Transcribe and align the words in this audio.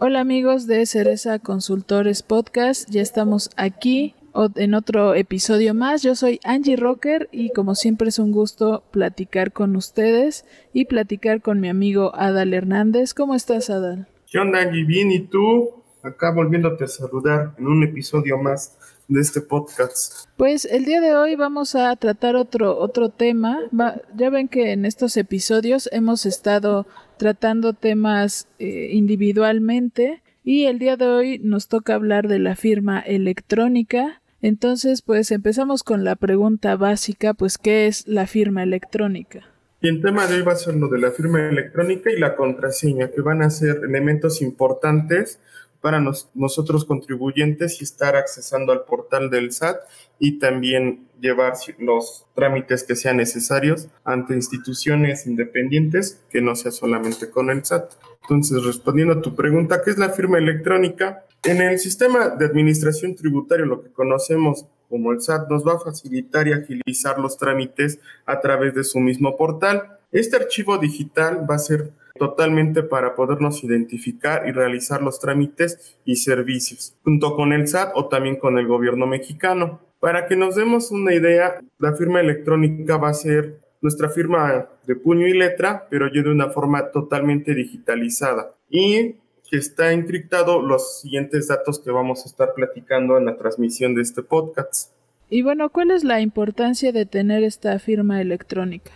Hola 0.01 0.19
amigos 0.19 0.67
de 0.67 0.87
Cereza 0.87 1.39
Consultores 1.39 2.25
Podcast, 2.25 2.91
ya 2.91 3.01
estamos 3.01 3.49
aquí 3.57 4.17
en 4.57 4.75
otro 4.75 5.15
episodio 5.15 5.75
más. 5.75 6.03
Yo 6.03 6.15
soy 6.15 6.41
Angie 6.45 6.77
Rocker 6.77 7.29
y 7.33 7.51
como 7.51 7.75
siempre 7.75 8.09
es 8.09 8.19
un 8.19 8.33
gusto 8.33 8.85
platicar 8.91 9.53
con 9.53 9.77
ustedes 9.77 10.45
y 10.73 10.87
platicar 10.87 11.43
con 11.43 11.61
mi 11.61 11.69
amigo 11.69 12.15
Adal 12.15 12.55
Hernández. 12.55 13.15
¿Cómo 13.15 13.35
estás 13.35 13.71
Adal? 13.71 14.07
¿Qué 14.31 14.39
onda, 14.39 14.61
Angie? 14.63 14.85
Bien, 14.85 15.11
¿y 15.13 15.21
tú? 15.21 15.83
Acá 16.03 16.33
volviéndote 16.33 16.85
a 16.85 16.89
saludar 16.89 17.55
en 17.59 17.67
un 17.67 17.85
episodio 17.85 18.37
más 18.39 18.77
de 19.07 19.21
este 19.21 19.41
podcast. 19.41 20.27
Pues 20.37 20.65
el 20.65 20.85
día 20.85 21.01
de 21.01 21.15
hoy 21.15 21.37
vamos 21.37 21.75
a 21.75 21.95
tratar 21.97 22.35
otro, 22.35 22.77
otro 22.79 23.11
tema. 23.11 23.59
Va- 23.79 24.01
ya 24.17 24.31
ven 24.31 24.49
que 24.49 24.73
en 24.73 24.85
estos 24.87 25.17
episodios 25.17 25.89
hemos 25.93 26.25
estado 26.27 26.87
tratando 27.19 27.73
temas 27.75 28.49
eh, 28.59 28.89
individualmente 28.93 30.23
y 30.43 30.65
el 30.65 30.79
día 30.79 30.97
de 30.97 31.07
hoy 31.07 31.39
nos 31.39 31.69
toca 31.69 31.95
hablar 31.95 32.27
de 32.27 32.39
la 32.41 32.57
firma 32.57 32.99
electrónica. 33.01 34.22
Entonces, 34.43 35.03
pues 35.03 35.31
empezamos 35.31 35.85
con 35.85 36.03
la 36.05 36.17
pregunta 36.17 36.77
básica, 36.77 37.33
pues 37.33 37.59
¿qué 37.59 37.87
es 37.87 38.07
la 38.09 38.27
firma 38.27 38.65
electrónica? 38.65 39.47
Y 39.81 39.89
el 39.89 40.03
tema 40.03 40.27
de 40.27 40.37
hoy 40.37 40.43
va 40.43 40.53
a 40.53 40.57
ser 40.57 40.75
lo 40.75 40.89
de 40.89 40.99
la 40.99 41.11
firma 41.13 41.49
electrónica 41.49 42.11
y 42.11 42.19
la 42.19 42.37
contraseña, 42.37 43.11
que 43.11 43.21
van 43.21 43.43
a 43.43 43.51
ser 43.51 43.81
elementos 43.85 44.43
importantes 44.43 45.41
para 45.81 46.01
nos- 46.01 46.29
nosotros 46.35 46.85
contribuyentes 46.85 47.81
y 47.81 47.85
estar 47.85 48.15
accesando 48.17 48.73
al 48.73 48.85
portal 48.85 49.31
del 49.31 49.53
SAT 49.53 49.77
y 50.19 50.39
también 50.39 51.09
llevar 51.21 51.55
los 51.79 52.27
trámites 52.35 52.85
que 52.85 52.95
sean 52.97 53.17
necesarios 53.17 53.89
ante 54.05 54.35
instituciones 54.35 55.27
independientes, 55.27 56.21
que 56.31 56.41
no 56.41 56.55
sea 56.57 56.71
solamente 56.73 57.31
con 57.31 57.51
el 57.51 57.65
SAT. 57.65 57.93
Entonces, 58.23 58.65
respondiendo 58.65 59.15
a 59.15 59.23
tu 59.23 59.35
pregunta, 59.35 59.83
¿qué 59.85 59.91
es 59.91 59.99
la 59.99 60.11
firma 60.11 60.39
electrónica? 60.39 61.25
En 61.45 61.61
el 61.61 61.81
sistema 61.81 62.29
de 62.29 62.47
administración 62.47 63.17
tributaria, 63.17 63.67
lo 63.67 63.83
que 63.83 63.91
conocemos 63.91 64.65
como 64.89 65.11
el 65.11 65.21
SAT, 65.21 65.51
nos 65.51 65.67
va 65.67 65.73
a 65.73 65.81
facilitar 65.81 66.47
y 66.47 66.53
agilizar 66.53 67.19
los 67.19 67.37
trámites 67.37 67.99
a 68.27 68.41
través 68.41 68.75
de 68.75 68.85
su 68.85 69.01
mismo 69.01 69.37
portal. 69.37 69.99
Este 70.13 70.37
archivo 70.37 70.79
digital 70.79 71.45
va 71.51 71.57
a 71.57 71.59
ser 71.59 71.91
totalmente 72.17 72.85
para 72.85 73.17
podernos 73.17 73.65
identificar 73.65 74.47
y 74.47 74.53
realizar 74.53 75.03
los 75.03 75.19
trámites 75.19 75.97
y 76.05 76.17
servicios, 76.17 76.95
junto 77.03 77.35
con 77.35 77.53
el 77.53 77.67
SAT 77.67 77.91
o 77.97 78.07
también 78.07 78.37
con 78.37 78.57
el 78.57 78.69
gobierno 78.69 79.09
mexicano. 79.09 79.81
Para 79.99 80.27
que 80.27 80.37
nos 80.37 80.55
demos 80.55 80.93
una 80.93 81.13
idea, 81.13 81.61
la 81.79 81.95
firma 81.95 82.21
electrónica 82.21 82.99
va 82.99 83.09
a 83.09 83.15
ser 83.15 83.59
nuestra 83.81 84.09
firma 84.11 84.69
de 84.87 84.95
puño 84.95 85.27
y 85.27 85.33
letra, 85.33 85.89
pero 85.91 86.07
ya 86.07 86.23
de 86.23 86.31
una 86.31 86.51
forma 86.51 86.93
totalmente 86.93 87.53
digitalizada. 87.53 88.55
Y 88.71 89.17
que 89.53 89.59
está 89.59 89.93
encriptado 89.93 90.63
los 90.63 91.03
siguientes 91.03 91.49
datos 91.49 91.79
que 91.79 91.91
vamos 91.91 92.25
a 92.25 92.29
estar 92.29 92.55
platicando 92.55 93.19
en 93.19 93.27
la 93.27 93.37
transmisión 93.37 93.95
de 93.95 94.01
este 94.01 94.23
podcast. 94.23 94.91
Y 95.29 95.43
bueno, 95.43 95.69
¿cuál 95.69 95.91
es 95.91 96.05
la 96.05 96.23
importancia 96.23 96.91
de 96.91 97.05
tener 97.05 97.45
esta 97.45 97.79
firma 97.79 98.23
electrónica? 98.23 98.93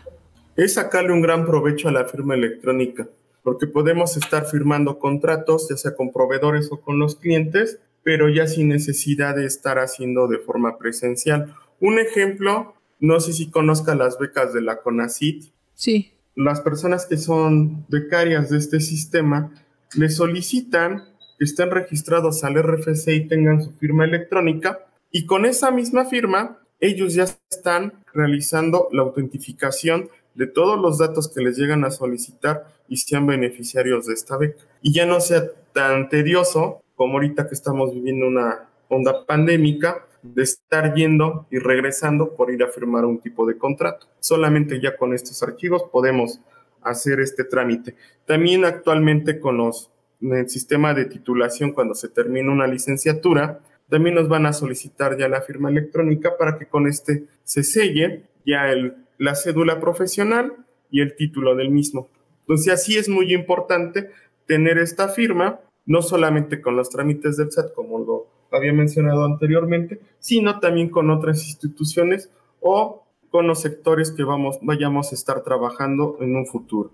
es 0.56 0.74
sacarle 0.74 1.12
un 1.12 1.20
gran 1.20 1.44
provecho 1.44 1.88
a 1.88 1.92
la 1.92 2.06
firma 2.06 2.34
electrónica, 2.34 3.08
porque 3.42 3.66
podemos 3.66 4.16
estar 4.16 4.46
firmando 4.46 4.98
contratos, 4.98 5.68
ya 5.68 5.76
sea 5.76 5.94
con 5.94 6.12
proveedores 6.12 6.72
o 6.72 6.80
con 6.80 6.98
los 6.98 7.16
clientes, 7.16 7.78
pero 8.02 8.28
ya 8.28 8.46
sin 8.46 8.68
necesidad 8.68 9.36
de 9.36 9.44
estar 9.44 9.78
haciendo 9.78 10.28
de 10.28 10.38
forma 10.38 10.78
presencial. 10.78 11.54
Un 11.78 11.98
ejemplo, 11.98 12.74
no 13.00 13.20
sé 13.20 13.34
si 13.34 13.50
conozca 13.50 13.94
las 13.94 14.18
becas 14.18 14.54
de 14.54 14.62
la 14.62 14.80
CONACIT. 14.80 15.44
Sí, 15.74 16.12
Las 16.34 16.60
personas 16.62 17.06
que 17.06 17.18
son 17.18 17.84
becarias 17.88 18.50
de 18.50 18.58
este 18.58 18.80
sistema 18.80 19.52
le 19.94 20.08
solicitan 20.08 21.04
que 21.38 21.44
estén 21.44 21.70
registrados 21.70 22.44
al 22.44 22.56
RFC 22.62 23.08
y 23.08 23.28
tengan 23.28 23.62
su 23.62 23.72
firma 23.72 24.04
electrónica 24.04 24.80
y 25.10 25.26
con 25.26 25.44
esa 25.44 25.70
misma 25.70 26.04
firma 26.04 26.58
ellos 26.80 27.14
ya 27.14 27.24
están 27.50 28.04
realizando 28.12 28.88
la 28.92 29.02
autentificación 29.02 30.10
de 30.34 30.46
todos 30.46 30.78
los 30.78 30.98
datos 30.98 31.32
que 31.32 31.40
les 31.40 31.56
llegan 31.56 31.84
a 31.84 31.90
solicitar 31.90 32.66
y 32.88 32.98
sean 32.98 33.26
beneficiarios 33.26 34.06
de 34.06 34.14
esta 34.14 34.36
beca. 34.36 34.62
Y 34.82 34.92
ya 34.92 35.06
no 35.06 35.20
sea 35.20 35.44
tan 35.72 36.08
tedioso 36.08 36.82
como 36.94 37.14
ahorita 37.14 37.48
que 37.48 37.54
estamos 37.54 37.92
viviendo 37.92 38.26
una 38.26 38.68
onda 38.88 39.24
pandémica 39.26 40.06
de 40.22 40.42
estar 40.42 40.94
yendo 40.94 41.46
y 41.50 41.58
regresando 41.58 42.34
por 42.34 42.50
ir 42.50 42.62
a 42.62 42.68
firmar 42.68 43.04
un 43.04 43.18
tipo 43.18 43.46
de 43.46 43.56
contrato. 43.56 44.06
Solamente 44.20 44.80
ya 44.80 44.96
con 44.96 45.14
estos 45.14 45.42
archivos 45.42 45.84
podemos 45.90 46.40
hacer 46.82 47.20
este 47.20 47.44
trámite. 47.44 47.94
También 48.26 48.64
actualmente 48.64 49.40
con 49.40 49.56
los 49.56 49.90
en 50.20 50.34
el 50.34 50.48
sistema 50.48 50.94
de 50.94 51.04
titulación 51.04 51.72
cuando 51.72 51.94
se 51.94 52.08
termina 52.08 52.50
una 52.50 52.66
licenciatura, 52.66 53.60
también 53.88 54.14
nos 54.14 54.28
van 54.28 54.46
a 54.46 54.52
solicitar 54.52 55.16
ya 55.16 55.28
la 55.28 55.42
firma 55.42 55.70
electrónica 55.70 56.36
para 56.36 56.58
que 56.58 56.66
con 56.66 56.86
este 56.86 57.24
se 57.44 57.62
selle 57.62 58.24
ya 58.44 58.70
el, 58.70 58.94
la 59.18 59.34
cédula 59.34 59.80
profesional 59.80 60.52
y 60.90 61.00
el 61.00 61.14
título 61.14 61.54
del 61.54 61.70
mismo. 61.70 62.08
Entonces 62.40 62.72
así 62.72 62.96
es 62.96 63.08
muy 63.08 63.32
importante 63.32 64.10
tener 64.46 64.78
esta 64.78 65.08
firma, 65.08 65.60
no 65.84 66.02
solamente 66.02 66.60
con 66.60 66.76
los 66.76 66.90
trámites 66.90 67.36
del 67.36 67.52
SAT, 67.52 67.74
como 67.74 67.98
lo 67.98 68.26
había 68.50 68.72
mencionado 68.72 69.24
anteriormente, 69.24 70.00
sino 70.18 70.60
también 70.60 70.88
con 70.88 71.10
otras 71.10 71.44
instituciones 71.44 72.30
o 72.60 73.05
con 73.30 73.46
los 73.46 73.60
sectores 73.60 74.12
que 74.12 74.24
vamos, 74.24 74.58
vayamos 74.62 75.12
a 75.12 75.14
estar 75.14 75.42
trabajando 75.42 76.16
en 76.20 76.36
un 76.36 76.46
futuro. 76.46 76.90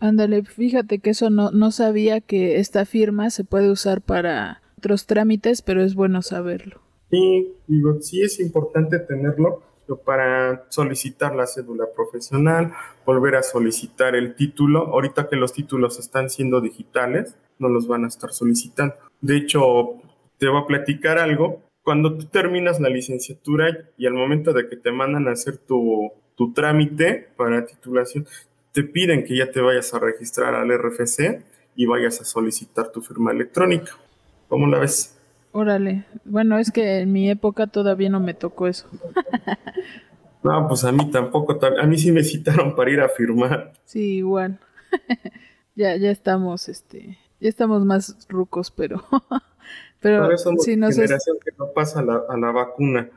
ándale, 0.00 0.42
fíjate 0.44 0.98
que 0.98 1.10
eso 1.10 1.30
no, 1.30 1.50
no 1.50 1.70
sabía 1.70 2.20
que 2.20 2.58
esta 2.58 2.84
firma 2.84 3.30
se 3.30 3.44
puede 3.44 3.70
usar 3.70 4.02
para 4.02 4.62
otros 4.78 5.06
trámites, 5.06 5.62
pero 5.62 5.82
es 5.82 5.94
bueno 5.94 6.20
saberlo. 6.22 6.80
Y 7.10 7.52
digo, 7.66 8.00
sí 8.00 8.22
es 8.22 8.40
importante 8.40 8.98
tenerlo 8.98 9.62
para 10.04 10.64
solicitar 10.68 11.34
la 11.34 11.46
cédula 11.46 11.86
profesional, 11.94 12.72
volver 13.04 13.36
a 13.36 13.42
solicitar 13.42 14.14
el 14.14 14.34
título. 14.34 14.88
Ahorita 14.88 15.28
que 15.28 15.36
los 15.36 15.52
títulos 15.52 15.98
están 15.98 16.30
siendo 16.30 16.60
digitales, 16.60 17.36
no 17.58 17.68
los 17.68 17.86
van 17.86 18.04
a 18.04 18.08
estar 18.08 18.32
solicitando. 18.32 18.94
De 19.20 19.36
hecho, 19.36 20.00
te 20.38 20.48
voy 20.48 20.62
a 20.62 20.66
platicar 20.66 21.18
algo. 21.18 21.60
Cuando 21.84 22.16
tú 22.16 22.24
terminas 22.26 22.80
la 22.80 22.88
licenciatura 22.88 23.66
y 23.96 24.06
al 24.06 24.14
momento 24.14 24.52
de 24.52 24.68
que 24.68 24.76
te 24.76 24.90
mandan 24.90 25.28
a 25.28 25.32
hacer 25.32 25.58
tu, 25.58 26.10
tu 26.34 26.52
trámite 26.52 27.28
para 27.36 27.66
titulación, 27.66 28.26
te 28.72 28.82
piden 28.82 29.24
que 29.24 29.36
ya 29.36 29.50
te 29.52 29.60
vayas 29.60 29.92
a 29.94 29.98
registrar 30.00 30.54
al 30.54 30.70
RFC 30.72 31.42
y 31.76 31.86
vayas 31.86 32.20
a 32.20 32.24
solicitar 32.24 32.90
tu 32.90 33.02
firma 33.02 33.30
electrónica. 33.32 33.92
¿Cómo 34.48 34.66
la 34.66 34.78
ves? 34.80 35.16
Órale, 35.52 36.04
bueno, 36.24 36.58
es 36.58 36.72
que 36.72 36.98
en 37.00 37.12
mi 37.12 37.30
época 37.30 37.68
todavía 37.68 38.08
no 38.08 38.18
me 38.18 38.34
tocó 38.34 38.66
eso. 38.66 38.88
No, 40.42 40.66
pues 40.68 40.84
a 40.84 40.92
mí 40.92 41.10
tampoco, 41.10 41.58
tam- 41.58 41.78
a 41.80 41.86
mí 41.86 41.96
sí 41.98 42.12
me 42.12 42.22
citaron 42.24 42.74
para 42.74 42.90
ir 42.90 43.00
a 43.00 43.08
firmar. 43.08 43.72
Sí, 43.84 44.16
igual. 44.16 44.58
ya, 45.76 45.96
ya 45.96 46.10
estamos, 46.10 46.68
este, 46.68 47.18
ya 47.40 47.48
estamos 47.48 47.84
más 47.84 48.26
rucos, 48.28 48.70
pero, 48.70 49.04
pero 50.04 50.18
Todavía 50.18 50.36
somos 50.36 50.62
sí, 50.64 50.76
nos 50.76 50.90
es- 50.90 50.96
generación 50.98 51.38
que 51.42 51.50
no 51.58 51.72
pasa 51.72 52.00
a 52.00 52.02
la, 52.04 52.22
a 52.28 52.36
la 52.36 52.52
vacuna. 52.52 53.08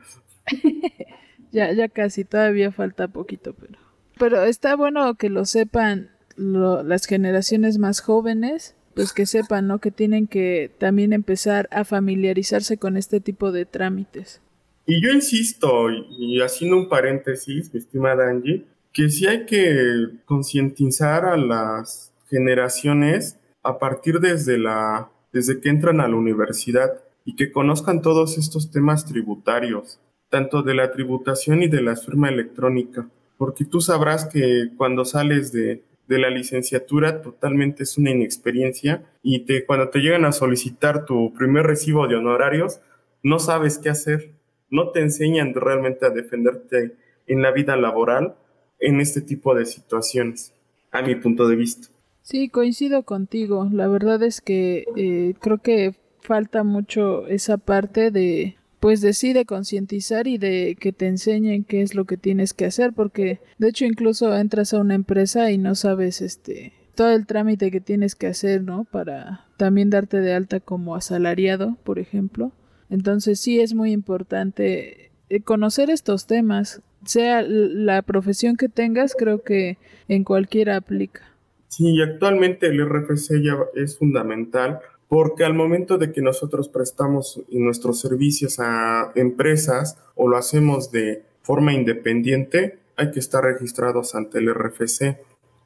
ya, 1.52 1.70
ya 1.72 1.88
casi, 1.88 2.24
todavía 2.24 2.72
falta 2.72 3.08
poquito, 3.08 3.52
pero, 3.54 3.78
pero 4.18 4.42
está 4.44 4.74
bueno 4.74 5.14
que 5.16 5.28
lo 5.30 5.44
sepan 5.44 6.10
lo- 6.36 6.82
las 6.82 7.04
generaciones 7.06 7.76
más 7.78 8.00
jóvenes, 8.00 8.74
pues 8.94 9.12
que 9.12 9.26
sepan, 9.26 9.66
¿no? 9.66 9.78
Que 9.80 9.90
tienen 9.90 10.26
que 10.26 10.70
también 10.78 11.12
empezar 11.12 11.68
a 11.70 11.84
familiarizarse 11.84 12.78
con 12.78 12.96
este 12.96 13.20
tipo 13.20 13.52
de 13.52 13.66
trámites. 13.66 14.40
Y 14.86 15.02
yo 15.02 15.12
insisto, 15.12 15.90
y 15.90 16.40
haciendo 16.40 16.76
un 16.78 16.88
paréntesis, 16.88 17.72
mi 17.74 17.80
estimada 17.80 18.30
Angie, 18.30 18.64
que 18.94 19.10
sí 19.10 19.26
hay 19.26 19.44
que 19.44 20.08
concientizar 20.24 21.26
a 21.26 21.36
las 21.36 22.12
generaciones 22.30 23.38
a 23.62 23.78
partir 23.78 24.18
desde 24.20 24.56
la 24.58 25.10
desde 25.32 25.60
que 25.60 25.68
entran 25.68 26.00
a 26.00 26.08
la 26.08 26.16
universidad 26.16 27.02
y 27.24 27.36
que 27.36 27.52
conozcan 27.52 28.02
todos 28.02 28.38
estos 28.38 28.70
temas 28.70 29.04
tributarios, 29.04 30.00
tanto 30.30 30.62
de 30.62 30.74
la 30.74 30.90
tributación 30.90 31.62
y 31.62 31.68
de 31.68 31.82
la 31.82 31.96
firma 31.96 32.28
electrónica, 32.28 33.08
porque 33.36 33.64
tú 33.64 33.80
sabrás 33.80 34.26
que 34.26 34.70
cuando 34.76 35.04
sales 35.04 35.52
de, 35.52 35.84
de 36.08 36.18
la 36.18 36.30
licenciatura 36.30 37.22
totalmente 37.22 37.82
es 37.82 37.98
una 37.98 38.10
inexperiencia 38.10 39.04
y 39.22 39.40
te, 39.40 39.64
cuando 39.66 39.90
te 39.90 40.00
llegan 40.00 40.24
a 40.24 40.32
solicitar 40.32 41.04
tu 41.04 41.32
primer 41.34 41.66
recibo 41.66 42.08
de 42.08 42.16
honorarios, 42.16 42.80
no 43.22 43.38
sabes 43.38 43.78
qué 43.78 43.90
hacer, 43.90 44.32
no 44.70 44.90
te 44.90 45.00
enseñan 45.00 45.54
realmente 45.54 46.06
a 46.06 46.10
defenderte 46.10 46.96
en 47.26 47.42
la 47.42 47.52
vida 47.52 47.76
laboral 47.76 48.36
en 48.80 49.00
este 49.00 49.20
tipo 49.20 49.54
de 49.54 49.66
situaciones, 49.66 50.54
a 50.90 51.02
mi 51.02 51.14
punto 51.14 51.46
de 51.46 51.56
vista. 51.56 51.88
Sí, 52.22 52.48
coincido 52.48 53.04
contigo. 53.04 53.68
La 53.72 53.88
verdad 53.88 54.22
es 54.22 54.40
que 54.40 54.84
eh, 54.96 55.34
creo 55.40 55.58
que 55.58 55.94
falta 56.20 56.62
mucho 56.62 57.26
esa 57.26 57.56
parte 57.56 58.10
de, 58.10 58.56
pues 58.80 59.00
de 59.00 59.12
sí, 59.12 59.32
de 59.32 59.46
concientizar 59.46 60.26
y 60.26 60.38
de 60.38 60.76
que 60.78 60.92
te 60.92 61.06
enseñen 61.06 61.64
qué 61.64 61.82
es 61.82 61.94
lo 61.94 62.04
que 62.04 62.16
tienes 62.16 62.52
que 62.54 62.66
hacer, 62.66 62.92
porque 62.92 63.40
de 63.58 63.68
hecho 63.68 63.84
incluso 63.86 64.36
entras 64.36 64.74
a 64.74 64.80
una 64.80 64.94
empresa 64.94 65.50
y 65.50 65.58
no 65.58 65.74
sabes 65.74 66.20
este 66.20 66.72
todo 66.94 67.12
el 67.12 67.26
trámite 67.26 67.70
que 67.70 67.80
tienes 67.80 68.16
que 68.16 68.26
hacer, 68.26 68.64
¿no? 68.64 68.82
Para 68.82 69.46
también 69.56 69.88
darte 69.88 70.20
de 70.20 70.34
alta 70.34 70.58
como 70.58 70.96
asalariado, 70.96 71.76
por 71.84 72.00
ejemplo. 72.00 72.50
Entonces 72.90 73.38
sí 73.38 73.60
es 73.60 73.72
muy 73.72 73.92
importante 73.92 75.12
eh, 75.28 75.40
conocer 75.40 75.90
estos 75.90 76.26
temas, 76.26 76.82
sea 77.04 77.42
la 77.42 78.02
profesión 78.02 78.56
que 78.56 78.68
tengas, 78.68 79.14
creo 79.16 79.42
que 79.42 79.78
en 80.08 80.24
cualquiera 80.24 80.74
aplica. 80.74 81.22
Sí, 81.68 82.00
actualmente 82.00 82.66
el 82.66 82.84
RFC 82.84 83.42
ya 83.42 83.56
es 83.74 83.98
fundamental 83.98 84.80
porque 85.08 85.44
al 85.44 85.54
momento 85.54 85.96
de 85.96 86.12
que 86.12 86.20
nosotros 86.20 86.68
prestamos 86.68 87.42
nuestros 87.48 88.00
servicios 88.00 88.58
a 88.58 89.12
empresas 89.14 89.98
o 90.14 90.28
lo 90.28 90.36
hacemos 90.36 90.92
de 90.92 91.24
forma 91.42 91.72
independiente, 91.72 92.78
hay 92.96 93.10
que 93.10 93.20
estar 93.20 93.42
registrados 93.42 94.14
ante 94.14 94.38
el 94.38 94.52
RFC. 94.52 95.18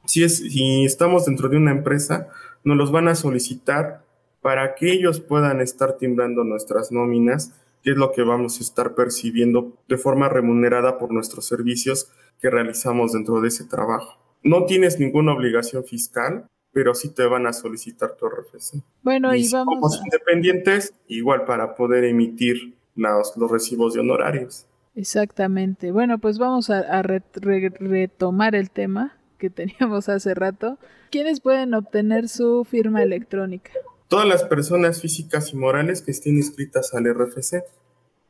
Si, 0.05 0.23
es, 0.23 0.37
si 0.37 0.85
estamos 0.85 1.25
dentro 1.25 1.49
de 1.49 1.57
una 1.57 1.71
empresa, 1.71 2.29
nos 2.63 2.77
los 2.77 2.91
van 2.91 3.09
a 3.09 3.15
solicitar 3.15 4.03
para 4.41 4.75
que 4.75 4.91
ellos 4.91 5.19
puedan 5.19 5.61
estar 5.61 5.97
timbrando 5.97 6.43
nuestras 6.43 6.91
nóminas, 6.91 7.53
que 7.81 7.91
es 7.91 7.97
lo 7.97 8.11
que 8.11 8.23
vamos 8.23 8.59
a 8.59 8.63
estar 8.63 8.95
percibiendo 8.95 9.73
de 9.89 9.97
forma 9.97 10.29
remunerada 10.29 10.97
por 10.97 11.11
nuestros 11.11 11.45
servicios 11.45 12.09
que 12.39 12.49
realizamos 12.49 13.13
dentro 13.13 13.41
de 13.41 13.49
ese 13.49 13.65
trabajo. 13.65 14.22
No 14.43 14.65
tienes 14.65 14.99
ninguna 14.99 15.33
obligación 15.33 15.83
fiscal, 15.85 16.47
pero 16.71 16.95
sí 16.95 17.09
te 17.09 17.25
van 17.25 17.47
a 17.47 17.53
solicitar 17.53 18.15
tu 18.17 18.27
RFC. 18.27 18.83
Bueno, 19.01 19.33
y, 19.33 19.47
vamos. 19.49 19.75
Somos 19.75 20.01
independientes, 20.03 20.93
igual 21.07 21.45
para 21.45 21.75
poder 21.75 22.03
emitir 22.03 22.75
los, 22.95 23.37
los 23.37 23.49
recibos 23.49 23.93
de 23.93 24.01
honorarios. 24.01 24.65
Exactamente. 24.95 25.91
Bueno, 25.91 26.19
pues 26.19 26.37
vamos 26.37 26.69
a, 26.69 26.79
a 26.79 27.01
re, 27.01 27.23
re, 27.35 27.69
retomar 27.79 28.55
el 28.55 28.69
tema 28.69 29.17
que 29.37 29.49
teníamos 29.49 30.09
hace 30.09 30.33
rato. 30.33 30.77
¿Quiénes 31.11 31.39
pueden 31.39 31.73
obtener 31.73 32.27
su 32.27 32.65
firma 32.65 33.03
electrónica? 33.03 33.71
Todas 34.07 34.27
las 34.27 34.43
personas 34.43 35.01
físicas 35.01 35.53
y 35.53 35.57
morales 35.57 36.01
que 36.01 36.11
estén 36.11 36.37
inscritas 36.37 36.93
al 36.93 37.05
RFC. 37.05 37.63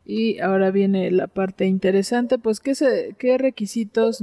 Y 0.06 0.40
ahora 0.40 0.70
viene 0.70 1.12
la 1.12 1.28
parte 1.28 1.66
interesante, 1.66 2.38
pues 2.38 2.60
¿qué, 2.60 2.76
se, 2.76 3.16
qué 3.18 3.38
requisitos 3.38 4.22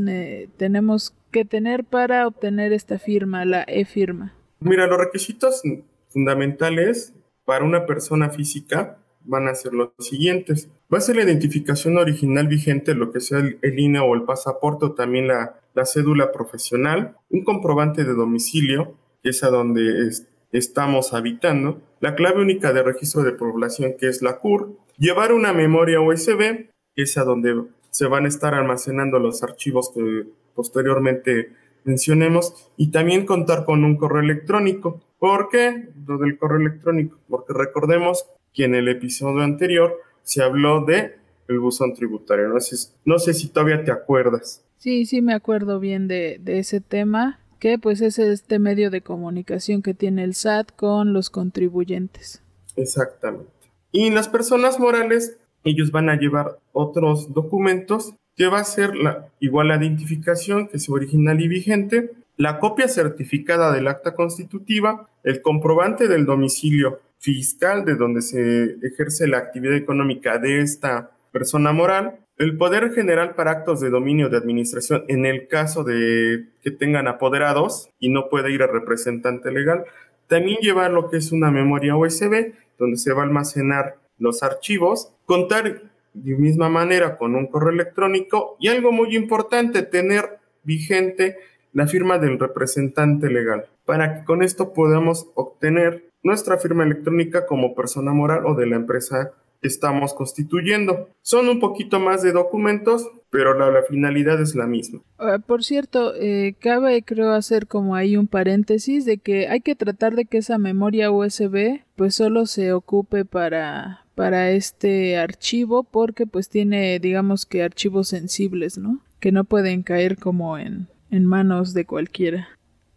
tenemos 0.58 1.14
que 1.30 1.44
tener 1.44 1.84
para 1.84 2.26
obtener 2.26 2.72
esta 2.72 2.98
firma, 2.98 3.44
la 3.44 3.62
e-firma? 3.62 4.34
Mira, 4.60 4.86
los 4.86 4.98
requisitos 4.98 5.62
fundamentales 6.08 7.14
para 7.44 7.64
una 7.64 7.86
persona 7.86 8.30
física 8.30 8.98
van 9.24 9.48
a 9.48 9.54
ser 9.54 9.72
los 9.72 9.90
siguientes. 9.98 10.68
Va 10.92 10.98
a 10.98 11.02
ser 11.02 11.16
la 11.16 11.22
identificación 11.22 11.98
original 11.98 12.48
vigente, 12.48 12.94
lo 12.94 13.10
que 13.12 13.20
sea 13.20 13.38
el, 13.38 13.58
el 13.62 13.78
INE 13.78 14.00
o 14.00 14.14
el 14.14 14.24
pasaporte 14.24 14.86
también 14.96 15.28
la, 15.28 15.60
la, 15.74 15.86
cédula 15.86 16.32
profesional, 16.32 17.16
un 17.28 17.44
comprobante 17.44 18.04
de 18.04 18.14
domicilio, 18.14 18.96
que 19.22 19.30
es 19.30 19.44
a 19.44 19.50
donde 19.50 20.08
es, 20.08 20.26
estamos 20.52 21.12
habitando, 21.14 21.80
la 22.00 22.14
clave 22.14 22.42
única 22.42 22.72
de 22.72 22.82
registro 22.82 23.22
de 23.22 23.32
población, 23.32 23.94
que 23.98 24.08
es 24.08 24.22
la 24.22 24.38
CUR, 24.38 24.76
llevar 24.98 25.32
una 25.32 25.52
memoria 25.52 26.00
USB, 26.00 26.70
que 26.94 27.02
es 27.02 27.16
a 27.18 27.24
donde 27.24 27.62
se 27.90 28.06
van 28.06 28.24
a 28.24 28.28
estar 28.28 28.54
almacenando 28.54 29.18
los 29.18 29.42
archivos 29.42 29.90
que 29.94 30.26
posteriormente 30.54 31.52
mencionemos, 31.84 32.70
y 32.76 32.90
también 32.90 33.26
contar 33.26 33.64
con 33.64 33.84
un 33.84 33.96
correo 33.96 34.22
electrónico. 34.22 35.00
¿Por 35.18 35.48
qué 35.48 35.90
lo 36.06 36.18
del 36.18 36.38
correo 36.38 36.60
electrónico? 36.60 37.18
Porque 37.28 37.52
recordemos 37.52 38.26
que 38.52 38.64
en 38.64 38.74
el 38.74 38.88
episodio 38.88 39.42
anterior 39.42 39.96
se 40.22 40.42
habló 40.42 40.84
de 40.84 41.16
el 41.48 41.58
buzón 41.58 41.94
tributario. 41.94 42.48
No 42.48 42.60
sé, 42.60 42.76
no 43.04 43.18
sé 43.18 43.34
si 43.34 43.48
todavía 43.48 43.84
te 43.84 43.90
acuerdas. 43.90 44.64
Sí, 44.78 45.04
sí 45.04 45.20
me 45.20 45.34
acuerdo 45.34 45.80
bien 45.80 46.08
de, 46.08 46.38
de 46.40 46.58
ese 46.58 46.80
tema, 46.80 47.40
que 47.58 47.78
pues 47.78 48.00
es 48.00 48.18
este 48.18 48.58
medio 48.58 48.90
de 48.90 49.02
comunicación 49.02 49.82
que 49.82 49.94
tiene 49.94 50.24
el 50.24 50.34
SAT 50.34 50.74
con 50.74 51.12
los 51.12 51.28
contribuyentes. 51.28 52.42
Exactamente. 52.76 53.50
Y 53.92 54.10
las 54.10 54.28
personas 54.28 54.78
morales, 54.78 55.36
ellos 55.64 55.90
van 55.90 56.08
a 56.08 56.16
llevar 56.16 56.58
otros 56.72 57.34
documentos 57.34 58.14
que 58.40 58.48
va 58.48 58.60
a 58.60 58.64
ser 58.64 58.96
la, 58.96 59.28
igual 59.38 59.68
la 59.68 59.76
identificación, 59.76 60.68
que 60.68 60.78
es 60.78 60.88
original 60.88 61.42
y 61.42 61.46
vigente, 61.46 62.12
la 62.38 62.58
copia 62.58 62.88
certificada 62.88 63.70
del 63.70 63.86
acta 63.86 64.14
constitutiva, 64.14 65.10
el 65.24 65.42
comprobante 65.42 66.08
del 66.08 66.24
domicilio 66.24 67.00
fiscal 67.18 67.84
de 67.84 67.96
donde 67.96 68.22
se 68.22 68.76
ejerce 68.82 69.28
la 69.28 69.36
actividad 69.36 69.76
económica 69.76 70.38
de 70.38 70.62
esta 70.62 71.10
persona 71.32 71.72
moral, 71.72 72.20
el 72.38 72.56
poder 72.56 72.94
general 72.94 73.34
para 73.34 73.50
actos 73.50 73.78
de 73.82 73.90
dominio 73.90 74.30
de 74.30 74.38
administración 74.38 75.04
en 75.08 75.26
el 75.26 75.46
caso 75.46 75.84
de 75.84 76.46
que 76.62 76.70
tengan 76.70 77.08
apoderados 77.08 77.90
y 77.98 78.08
no 78.08 78.30
pueda 78.30 78.48
ir 78.48 78.62
a 78.62 78.68
representante 78.68 79.52
legal, 79.52 79.84
también 80.28 80.60
llevar 80.62 80.92
lo 80.92 81.10
que 81.10 81.18
es 81.18 81.30
una 81.30 81.50
memoria 81.50 81.94
USB 81.94 82.54
donde 82.78 82.96
se 82.96 83.12
va 83.12 83.20
a 83.20 83.26
almacenar 83.26 83.96
los 84.16 84.42
archivos, 84.42 85.12
contar 85.26 85.89
de 86.14 86.36
misma 86.36 86.68
manera 86.68 87.16
con 87.16 87.34
un 87.34 87.46
correo 87.46 87.70
electrónico 87.70 88.56
y 88.58 88.68
algo 88.68 88.92
muy 88.92 89.16
importante, 89.16 89.82
tener 89.82 90.38
vigente 90.62 91.36
la 91.72 91.86
firma 91.86 92.18
del 92.18 92.38
representante 92.38 93.28
legal, 93.28 93.66
para 93.84 94.14
que 94.14 94.24
con 94.24 94.42
esto 94.42 94.72
podamos 94.72 95.30
obtener 95.34 96.10
nuestra 96.22 96.58
firma 96.58 96.84
electrónica 96.84 97.46
como 97.46 97.74
persona 97.74 98.12
moral 98.12 98.44
o 98.46 98.54
de 98.54 98.66
la 98.66 98.76
empresa 98.76 99.32
que 99.60 99.68
estamos 99.68 100.14
constituyendo. 100.14 101.08
Son 101.22 101.48
un 101.48 101.60
poquito 101.60 102.00
más 102.00 102.22
de 102.22 102.32
documentos, 102.32 103.08
pero 103.30 103.54
la, 103.54 103.82
finalidad 103.82 104.40
es 104.40 104.54
la 104.54 104.66
misma. 104.66 105.00
Uh, 105.18 105.40
por 105.40 105.62
cierto, 105.62 106.14
eh, 106.16 106.56
cabe 106.60 107.02
creo 107.02 107.32
hacer 107.32 107.66
como 107.66 107.94
ahí 107.94 108.16
un 108.16 108.26
paréntesis 108.26 109.04
de 109.04 109.18
que 109.18 109.48
hay 109.48 109.60
que 109.60 109.76
tratar 109.76 110.14
de 110.14 110.24
que 110.24 110.38
esa 110.38 110.58
memoria 110.58 111.10
USB 111.10 111.82
pues 111.94 112.14
solo 112.14 112.46
se 112.46 112.72
ocupe 112.72 113.24
para 113.24 113.99
para 114.14 114.50
este 114.50 115.16
archivo 115.16 115.84
porque 115.84 116.26
pues 116.26 116.48
tiene 116.48 116.98
digamos 116.98 117.46
que 117.46 117.62
archivos 117.62 118.08
sensibles, 118.08 118.78
¿no? 118.78 119.00
Que 119.20 119.32
no 119.32 119.44
pueden 119.44 119.82
caer 119.82 120.16
como 120.16 120.58
en, 120.58 120.88
en 121.10 121.26
manos 121.26 121.74
de 121.74 121.84
cualquiera. 121.84 122.48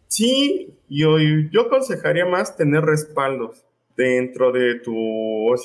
Sí, 0.08 0.74
yo, 0.88 1.18
yo 1.18 1.62
aconsejaría 1.62 2.24
más 2.24 2.56
tener 2.56 2.84
respaldos 2.84 3.64
dentro 3.96 4.52
de 4.52 4.76
tu, 4.80 4.94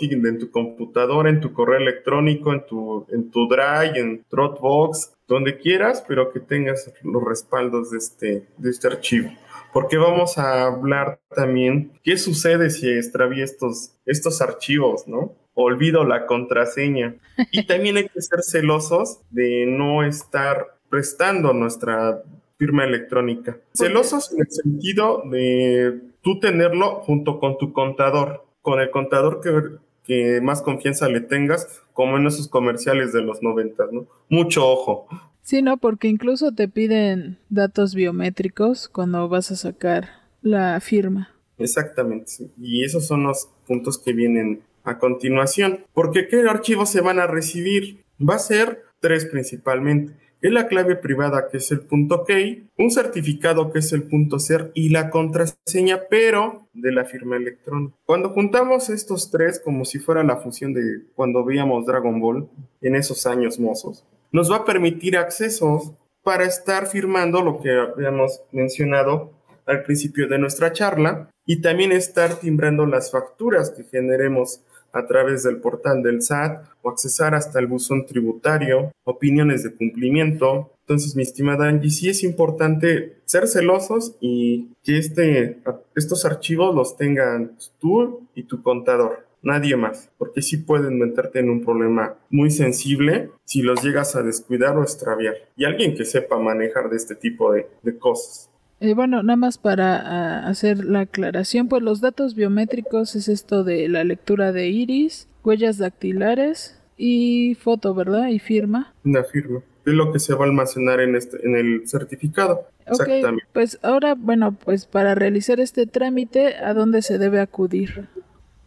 en 0.01 0.39
tu 0.39 0.51
computadora, 0.51 1.29
en 1.29 1.39
tu 1.39 1.53
correo 1.53 1.79
electrónico, 1.79 2.53
en 2.53 2.65
tu, 2.65 3.05
en 3.11 3.29
tu 3.31 3.47
Drive, 3.47 3.99
en 3.99 4.25
Dropbox, 4.29 5.13
donde 5.27 5.57
quieras, 5.57 6.03
pero 6.07 6.31
que 6.31 6.39
tengas 6.39 6.91
los 7.03 7.23
respaldos 7.23 7.91
de 7.91 7.97
este, 7.97 8.47
de 8.57 8.69
este 8.69 8.87
archivo. 8.87 9.29
Porque 9.73 9.97
vamos 9.97 10.37
a 10.37 10.65
hablar 10.65 11.19
también 11.35 11.91
qué 12.03 12.17
sucede 12.17 12.69
si 12.71 12.89
extravíe 12.89 13.43
estos, 13.43 13.91
estos 14.05 14.41
archivos, 14.41 15.07
¿no? 15.07 15.33
Olvido 15.61 16.05
la 16.05 16.25
contraseña. 16.25 17.15
Y 17.51 17.63
también 17.67 17.97
hay 17.97 18.07
que 18.07 18.21
ser 18.21 18.41
celosos 18.41 19.19
de 19.29 19.65
no 19.65 20.03
estar 20.03 20.77
prestando 20.89 21.53
nuestra 21.53 22.23
firma 22.57 22.83
electrónica. 22.83 23.57
Celosos 23.73 24.31
en 24.33 24.39
el 24.39 24.51
sentido 24.51 25.23
de 25.29 25.99
tú 26.21 26.39
tenerlo 26.39 27.01
junto 27.01 27.39
con 27.39 27.57
tu 27.57 27.73
contador, 27.73 28.45
con 28.61 28.79
el 28.79 28.89
contador 28.89 29.41
que, 29.41 29.77
que 30.03 30.41
más 30.41 30.61
confianza 30.61 31.07
le 31.07 31.21
tengas, 31.21 31.81
como 31.93 32.17
en 32.17 32.27
esos 32.27 32.47
comerciales 32.47 33.13
de 33.13 33.21
los 33.21 33.41
noventas, 33.41 33.91
¿no? 33.91 34.07
Mucho 34.29 34.67
ojo. 34.67 35.07
Sí, 35.41 35.61
no, 35.61 35.77
porque 35.77 36.07
incluso 36.07 36.51
te 36.51 36.67
piden 36.67 37.39
datos 37.49 37.95
biométricos 37.95 38.87
cuando 38.87 39.27
vas 39.29 39.51
a 39.51 39.55
sacar 39.55 40.09
la 40.41 40.79
firma. 40.79 41.29
Exactamente, 41.57 42.27
sí. 42.27 42.51
y 42.57 42.83
esos 42.85 43.05
son 43.05 43.23
los 43.23 43.49
puntos 43.67 43.97
que 43.97 44.13
vienen 44.13 44.61
a 44.83 44.97
continuación. 44.97 45.85
Porque 45.93 46.27
¿qué 46.27 46.41
archivos 46.49 46.89
se 46.89 47.01
van 47.01 47.19
a 47.19 47.27
recibir? 47.27 48.03
Va 48.19 48.35
a 48.35 48.39
ser 48.39 48.83
tres 48.99 49.25
principalmente 49.25 50.13
es 50.41 50.51
la 50.51 50.67
clave 50.67 50.95
privada 50.95 51.49
que 51.49 51.57
es 51.57 51.71
el 51.71 51.81
punto 51.81 52.23
key, 52.23 52.69
un 52.77 52.91
certificado 52.91 53.71
que 53.71 53.79
es 53.79 53.91
el 53.91 54.03
punto 54.03 54.39
ser 54.39 54.71
y 54.73 54.89
la 54.89 55.09
contraseña, 55.09 56.03
pero 56.09 56.67
de 56.73 56.91
la 56.91 57.05
firma 57.05 57.35
electrónica. 57.35 57.95
Cuando 58.05 58.29
juntamos 58.29 58.89
estos 58.89 59.31
tres 59.31 59.59
como 59.59 59.83
si 59.83 59.99
fuera 59.99 60.23
la 60.23 60.37
fusión 60.37 60.73
de 60.73 61.03
cuando 61.13 61.43
veíamos 61.43 61.85
Dragon 61.85 62.19
Ball 62.21 62.49
en 62.81 62.95
esos 62.95 63.25
años 63.25 63.59
mozos, 63.59 64.05
nos 64.31 64.51
va 64.51 64.57
a 64.57 64.65
permitir 64.65 65.17
accesos 65.17 65.91
para 66.23 66.45
estar 66.45 66.87
firmando 66.87 67.41
lo 67.41 67.59
que 67.59 67.71
habíamos 67.71 68.41
mencionado 68.51 69.33
al 69.65 69.83
principio 69.83 70.27
de 70.27 70.39
nuestra 70.39 70.71
charla 70.71 71.29
y 71.45 71.61
también 71.61 71.91
estar 71.91 72.39
timbrando 72.39 72.85
las 72.85 73.11
facturas 73.11 73.71
que 73.71 73.83
generemos 73.83 74.61
a 74.93 75.05
través 75.05 75.43
del 75.43 75.57
portal 75.57 76.01
del 76.03 76.21
SAT 76.21 76.65
o 76.81 76.89
accesar 76.89 77.35
hasta 77.35 77.59
el 77.59 77.67
buzón 77.67 78.05
tributario, 78.05 78.91
opiniones 79.03 79.63
de 79.63 79.73
cumplimiento, 79.73 80.71
Entonces, 80.81 81.15
mi 81.15 81.21
estimada 81.21 81.67
Angie, 81.67 81.91
sí 81.91 82.09
es 82.09 82.23
importante 82.23 83.17
ser 83.25 83.47
celosos 83.47 84.15
y 84.19 84.69
que 84.83 84.97
este, 84.97 85.59
estos 85.95 86.25
archivos 86.25 86.73
los 86.73 86.97
tengan 86.97 87.57
tú 87.79 88.27
y 88.33 88.43
tu 88.43 88.63
contador, 88.63 89.27
nadie 89.43 89.75
más, 89.75 90.09
porque 90.17 90.41
sí 90.41 90.57
pueden 90.57 90.97
meterte 90.97 91.39
en 91.39 91.49
un 91.49 91.63
problema 91.63 92.15
muy 92.31 92.49
sensible 92.49 93.29
si 93.45 93.61
los 93.61 93.83
llegas 93.83 94.15
a 94.15 94.23
descuidar 94.23 94.77
o 94.77 94.83
extraviar. 94.83 95.35
Y 95.55 95.65
alguien 95.65 95.95
que 95.95 96.05
sepa 96.05 96.39
manejar 96.39 96.89
de 96.89 96.97
este 96.97 97.15
tipo 97.15 97.51
de, 97.51 97.67
cosas. 97.99 98.48
Eh, 98.81 98.93
bueno, 98.93 99.23
nada 99.23 99.35
más 99.35 99.57
para 99.57 100.47
hacer 100.47 100.85
la 100.85 101.01
aclaración, 101.01 101.67
pues 101.67 101.83
los 101.83 101.99
datos 101.99 102.35
biométricos 102.35 103.15
es 103.15 103.27
esto 103.27 103.63
de 103.63 103.89
la 103.89 104.03
lectura 104.03 104.51
de 104.51 104.69
iris, 104.69 105.27
huellas 105.43 105.77
dactilares 105.77 106.81
y 106.95 107.55
foto, 107.55 107.93
¿verdad? 107.93 108.29
Y 108.29 108.39
firma. 108.39 108.93
Una 109.03 109.23
firma 109.23 109.61
es 109.85 109.93
lo 109.93 110.11
que 110.11 110.19
se 110.19 110.33
va 110.33 110.45
a 110.45 110.47
almacenar 110.47 111.01
en, 111.01 111.15
este, 111.15 111.45
en 111.45 111.55
el 111.55 111.87
certificado. 111.87 112.67
Exactamente. 112.85 113.45
Pues 113.53 113.79
ahora, 113.81 114.15
bueno, 114.15 114.53
pues 114.53 114.85
para 114.85 115.15
realizar 115.15 115.59
este 115.59 115.85
trámite, 115.85 116.55
¿a 116.55 116.73
dónde 116.73 117.01
se 117.01 117.17
debe 117.17 117.39
acudir? 117.39 118.07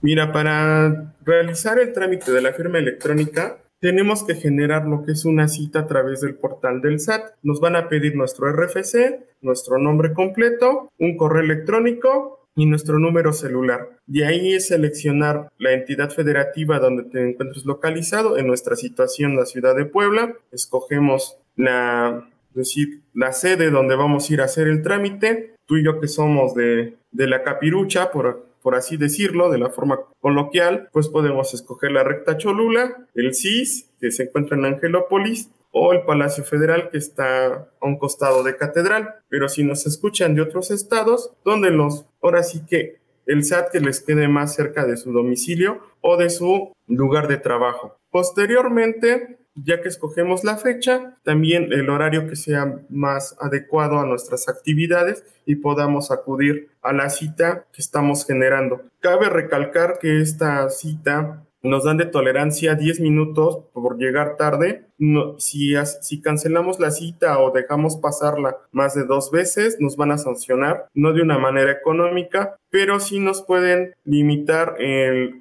Mira, 0.01 0.33
para 0.33 1.15
realizar 1.25 1.79
el 1.79 1.93
trámite 1.93 2.33
de 2.33 2.43
la 2.43 2.53
firma 2.53 2.79
electrónica, 2.79 3.59
tenemos 3.83 4.23
que 4.23 4.37
generar 4.37 4.87
lo 4.87 5.05
que 5.05 5.11
es 5.11 5.25
una 5.25 5.49
cita 5.49 5.81
a 5.81 5.87
través 5.89 6.21
del 6.21 6.37
portal 6.37 6.81
del 6.81 7.01
SAT. 7.01 7.33
Nos 7.43 7.59
van 7.59 7.75
a 7.75 7.89
pedir 7.89 8.15
nuestro 8.15 8.47
RFC, 8.53 9.27
nuestro 9.41 9.77
nombre 9.77 10.13
completo, 10.13 10.93
un 11.01 11.17
correo 11.17 11.43
electrónico 11.43 12.47
y 12.55 12.67
nuestro 12.67 13.01
número 13.01 13.33
celular. 13.33 13.99
De 14.07 14.25
ahí 14.25 14.53
es 14.53 14.69
seleccionar 14.69 15.51
la 15.59 15.73
entidad 15.73 16.11
federativa 16.11 16.79
donde 16.79 17.03
te 17.03 17.29
encuentres 17.29 17.65
localizado. 17.65 18.39
En 18.39 18.47
nuestra 18.47 18.77
situación, 18.77 19.35
la 19.35 19.47
ciudad 19.47 19.75
de 19.75 19.85
Puebla, 19.85 20.33
escogemos 20.53 21.39
la, 21.57 22.31
decir, 22.55 23.01
la 23.15 23.33
sede 23.33 23.71
donde 23.71 23.97
vamos 23.97 24.31
a 24.31 24.33
ir 24.33 24.41
a 24.43 24.45
hacer 24.45 24.69
el 24.69 24.83
trámite. 24.83 25.57
Tú 25.67 25.77
y 25.77 25.85
yo 25.85 25.99
que 25.99 26.07
somos 26.07 26.55
de, 26.55 26.95
de 27.11 27.27
la 27.27 27.43
capirucha, 27.43 28.13
por, 28.13 28.47
por 28.63 28.75
así 28.75 28.97
decirlo, 28.97 29.51
de 29.51 29.59
la 29.59 29.71
forma 29.71 30.01
coloquial, 30.21 30.89
pues 30.93 31.09
podemos 31.09 31.53
escoger 31.55 31.93
la 31.93 32.05
recta 32.05 32.37
Cholula, 32.37 33.09
el 33.15 33.35
CIS, 33.35 33.91
que 34.01 34.11
se 34.11 34.25
encuentra 34.25 34.57
en 34.57 34.65
Angelópolis, 34.65 35.51
o 35.73 35.93
el 35.93 36.03
Palacio 36.03 36.45
Federal 36.45 36.91
que 36.91 36.99
está 36.99 37.47
a 37.81 37.87
un 37.87 37.99
costado 37.99 38.43
de 38.43 38.57
Catedral. 38.57 39.17
Pero 39.29 39.49
si 39.49 39.65
nos 39.65 39.87
escuchan 39.87 40.35
de 40.35 40.43
otros 40.43 40.71
estados, 40.71 41.33
donde 41.45 41.71
los, 41.71 42.07
ahora 42.23 42.43
sí 42.43 42.65
que 42.67 43.01
el 43.27 43.45
SAT 43.45 43.71
que 43.73 43.81
les 43.81 44.01
quede 44.01 44.29
más 44.29 44.55
cerca 44.55 44.85
de 44.85 44.97
su 44.97 45.13
domicilio 45.13 45.81
o 46.01 46.17
de 46.17 46.31
su 46.31 46.73
lugar 46.87 47.29
de 47.29 47.39
trabajo. 47.39 47.97
Posteriormente, 48.11 49.39
ya 49.55 49.81
que 49.81 49.89
escogemos 49.89 50.45
la 50.45 50.57
fecha, 50.57 51.17
también 51.25 51.73
el 51.73 51.91
horario 51.91 52.27
que 52.27 52.37
sea 52.37 52.81
más 52.89 53.37
adecuado 53.41 53.99
a 53.99 54.07
nuestras 54.07 54.49
actividades 54.49 55.25
y 55.47 55.57
podamos 55.57 56.11
acudir 56.11 56.71
a 56.83 56.93
la 56.93 57.11
cita 57.11 57.67
que 57.73 57.83
estamos 57.83 58.27
generando. 58.27 58.83
Cabe 59.01 59.29
recalcar 59.29 59.99
que 60.01 60.21
esta 60.21 60.69
cita 60.71 61.45
nos 61.63 61.85
dan 61.85 61.97
de 61.97 62.07
tolerancia 62.07 62.75
10 62.75 63.01
minutos 63.01 63.59
por 63.73 63.97
llegar 63.99 64.37
tarde. 64.37 64.87
No, 65.05 65.35
si, 65.41 65.75
cancelamos 66.23 66.79
la 66.79 66.93
cita 66.93 67.41
o 67.41 67.51
dejamos 67.51 67.97
pasarla 67.97 68.59
más 68.71 68.95
de 68.95 69.05
dos 69.05 69.33
veces, 69.33 69.79
nos 69.81 69.97
van 69.97 70.13
a 70.13 70.17
sancionar, 70.17 70.87
no 70.95 71.13
de 71.13 71.23
una 71.23 71.39
manera 71.39 71.73
económica, 71.73 72.57
pero 72.71 73.01
sí 73.01 73.19
nos 73.19 73.43
pueden 73.43 73.97
limitar 74.05 74.77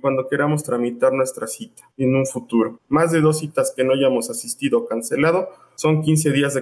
cuando 0.01 0.27
queramos 0.27 0.63
tramitar 0.63 1.13
nuestra 1.13 1.45
cita 1.45 1.83
en 1.95 2.15
un 2.15 2.25
futuro. 2.25 2.79
Más 2.89 3.11
de 3.11 3.21
dos 3.21 3.37
citas 3.37 3.71
que 3.77 3.83
no 3.83 3.93
hayamos 3.93 4.31
asistido 4.31 4.79
o 4.79 4.87
cancelado 4.87 5.49
son 5.75 6.01
15 6.01 6.31
días 6.31 6.55
de, 6.55 6.61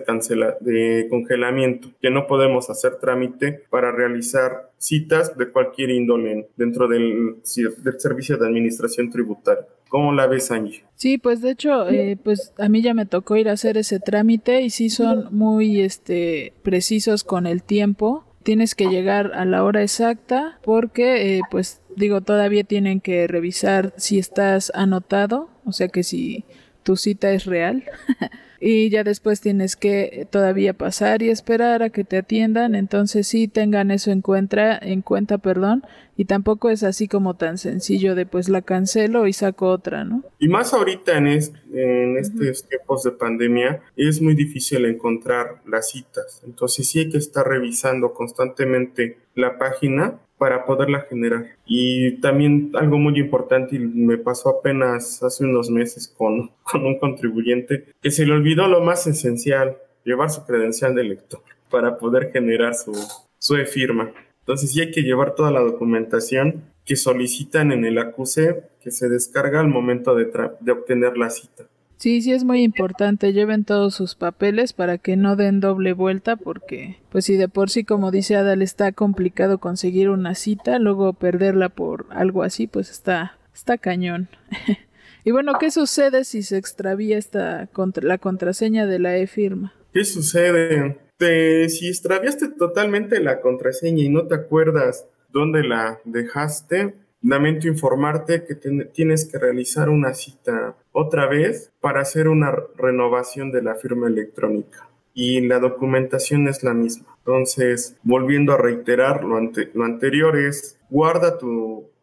de 0.60 1.08
congelamiento, 1.10 1.88
que 2.02 2.10
no 2.10 2.28
podemos 2.28 2.70
hacer 2.70 2.98
trámite 2.98 3.64
para 3.70 3.94
realizar 3.94 4.72
citas 4.78 5.38
de 5.38 5.50
cualquier 5.50 5.92
índole 5.92 6.50
dentro 6.58 6.90
del 6.90 7.38
servicio 7.44 8.38
de 8.38 8.46
administración 8.46 9.10
tributaria. 9.10 9.66
¿Cómo 9.90 10.14
la 10.14 10.28
ves, 10.28 10.52
Angie? 10.52 10.84
Sí, 10.96 11.18
pues 11.18 11.42
de 11.42 11.52
hecho, 11.52 11.90
eh, 11.90 12.18
pues 12.24 12.54
a 12.58 12.70
mí 12.70 12.82
ya 12.82 12.94
me 12.94 13.06
tocó 13.06 13.36
ir 13.36 13.50
a 13.50 13.54
hacer 13.54 13.78
ese 13.78 14.00
trámite 14.00 14.62
y 14.62 14.70
sí 14.70 14.90
son 14.90 15.36
muy 15.36 15.82
este, 15.82 16.54
precisos 16.62 17.24
con 17.24 17.48
el 17.48 17.64
tiempo. 17.64 18.24
Tienes 18.44 18.76
que 18.76 18.88
llegar 18.88 19.32
a 19.34 19.46
la 19.46 19.64
hora 19.64 19.82
exacta 19.82 20.60
porque, 20.64 21.38
eh, 21.38 21.42
pues 21.50 21.82
digo, 21.96 22.22
todavía 22.22 22.64
tienen 22.64 23.02
que 23.02 23.28
revisar 23.28 23.94
si 23.98 24.20
estás 24.20 24.72
anotado, 24.76 25.50
o 25.66 25.72
sea 25.72 25.88
que 25.88 26.04
si 26.04 26.46
tu 26.84 26.96
cita 26.96 27.32
es 27.32 27.46
real. 27.46 27.84
y 28.62 28.90
ya 28.90 29.04
después 29.04 29.42
tienes 29.42 29.76
que 29.76 30.28
todavía 30.30 30.74
pasar 30.74 31.22
y 31.22 31.30
esperar 31.30 31.82
a 31.82 31.90
que 31.90 32.04
te 32.04 32.18
atiendan, 32.18 32.76
entonces 32.76 33.28
sí 33.28 33.48
tengan 33.48 33.90
eso 33.92 34.12
en 34.12 34.22
cuenta, 34.22 34.78
en 34.78 35.02
cuenta, 35.02 35.38
perdón, 35.38 35.84
y 36.20 36.26
tampoco 36.26 36.70
es 36.70 36.84
así 36.84 37.08
como 37.08 37.38
tan 37.38 37.58
sencillo 37.58 38.14
de 38.14 38.26
pues 38.26 38.50
la 38.50 38.62
cancelo 38.62 39.26
y 39.26 39.32
saco 39.32 39.70
otra, 39.70 40.04
¿no? 40.04 40.22
Y 40.38 40.50
más 40.50 40.74
ahorita 40.74 41.18
en, 41.18 41.28
en 41.28 42.18
estos 42.18 42.68
tiempos 42.68 43.04
de 43.04 43.12
pandemia 43.12 43.82
es 43.96 44.22
muy 44.22 44.36
difícil 44.36 44.84
encontrar 44.84 45.62
las 45.66 45.92
citas, 45.92 46.42
entonces 46.46 46.90
sí 46.90 47.00
hay 47.00 47.10
que 47.10 47.20
estar 47.20 47.48
revisando 47.48 48.14
constantemente 48.14 49.18
la 49.34 49.58
página 49.58 50.20
para 50.38 50.66
poderla 50.66 51.06
generar. 51.10 51.56
Y 51.66 52.18
también 52.20 52.72
algo 52.74 52.98
muy 52.98 53.18
importante, 53.18 53.78
y 53.78 53.80
me 53.80 54.18
pasó 54.18 54.50
apenas 54.50 55.24
hace 55.24 55.46
unos 55.46 55.70
meses 55.70 56.14
con, 56.18 56.52
con 56.64 56.86
un 56.86 57.00
contribuyente, 57.00 57.94
que 58.02 58.12
se 58.12 58.26
le 58.26 58.34
olvidó 58.34 58.68
lo 58.68 58.82
más 58.82 59.08
esencial, 59.08 59.78
llevar 60.04 60.30
su 60.32 60.46
credencial 60.46 60.94
de 60.96 61.06
lector 61.06 61.40
para 61.70 61.98
poder 61.98 62.34
generar 62.34 62.76
su, 62.76 62.92
su 63.38 63.56
e-firma. 63.56 64.12
Entonces 64.50 64.72
sí 64.72 64.82
hay 64.82 64.90
que 64.90 65.04
llevar 65.04 65.36
toda 65.36 65.52
la 65.52 65.60
documentación 65.60 66.64
que 66.84 66.96
solicitan 66.96 67.72
en 67.72 67.86
el 67.86 68.00
acuse 68.00 68.64
que 68.82 68.90
se 68.90 69.08
descarga 69.08 69.60
al 69.60 69.68
momento 69.68 70.16
de, 70.16 70.26
de 70.60 70.72
obtener 70.72 71.18
la 71.18 71.30
cita. 71.30 71.66
Sí, 71.98 72.24
sí 72.24 72.32
es 72.32 72.44
muy 72.44 72.64
importante, 72.64 73.32
lleven 73.32 73.64
todos 73.64 73.94
sus 73.94 74.16
papeles 74.16 74.74
para 74.74 74.98
que 74.98 75.18
no 75.18 75.36
den 75.36 75.60
doble 75.60 75.94
vuelta 75.94 76.36
porque 76.36 76.98
pues 77.12 77.26
si 77.26 77.36
de 77.36 77.48
por 77.48 77.70
sí 77.70 77.84
como 77.84 78.10
dice 78.10 78.38
Adal 78.38 78.64
está 78.64 78.92
complicado 78.92 79.60
conseguir 79.60 80.10
una 80.10 80.34
cita, 80.34 80.80
luego 80.80 81.14
perderla 81.14 81.70
por 81.70 82.08
algo 82.10 82.42
así 82.42 82.66
pues 82.66 82.90
está 82.90 83.38
está 83.54 83.78
cañón. 83.78 84.30
y 85.24 85.30
bueno, 85.30 85.60
¿qué 85.60 85.70
sucede 85.70 86.24
si 86.24 86.42
se 86.42 86.58
extravía 86.58 87.20
esta 87.20 87.68
contra 87.68 88.04
la 88.04 88.18
contraseña 88.18 88.88
de 88.88 88.98
la 88.98 89.16
e-firma? 89.16 89.76
¿Qué 89.94 90.04
sucede? 90.04 90.98
Te, 91.20 91.70
si 91.70 91.88
extraviaste 91.88 92.48
totalmente 92.48 93.20
la 93.20 93.42
contraseña 93.42 94.04
y 94.04 94.10
no 94.10 94.26
te 94.26 94.34
acuerdas 94.34 95.06
dónde 95.32 95.64
la 95.64 96.00
dejaste, 96.06 96.96
Lamento 97.22 97.68
informarte 97.68 98.46
que 98.46 98.56
tienes 98.56 99.26
que 99.26 99.38
realizar 99.38 99.90
una 99.90 100.14
cita 100.14 100.78
otra 100.94 101.28
vez 101.28 101.70
para 101.82 102.00
hacer 102.00 102.30
una 102.30 102.56
renovación 102.78 103.52
de 103.52 103.62
la 103.62 103.76
firma 103.76 104.08
electrónica 104.08 104.90
y 105.14 105.42
la 105.42 105.60
documentación 105.60 106.48
es 106.48 106.64
la 106.64 106.74
misma. 106.74 107.08
Entonces, 107.18 107.98
volviendo 108.04 108.54
a 108.54 108.58
reiterar, 108.58 109.26
lo, 109.26 109.36
anterior 109.84 110.38
es 110.38 110.80
guarda 110.90 111.38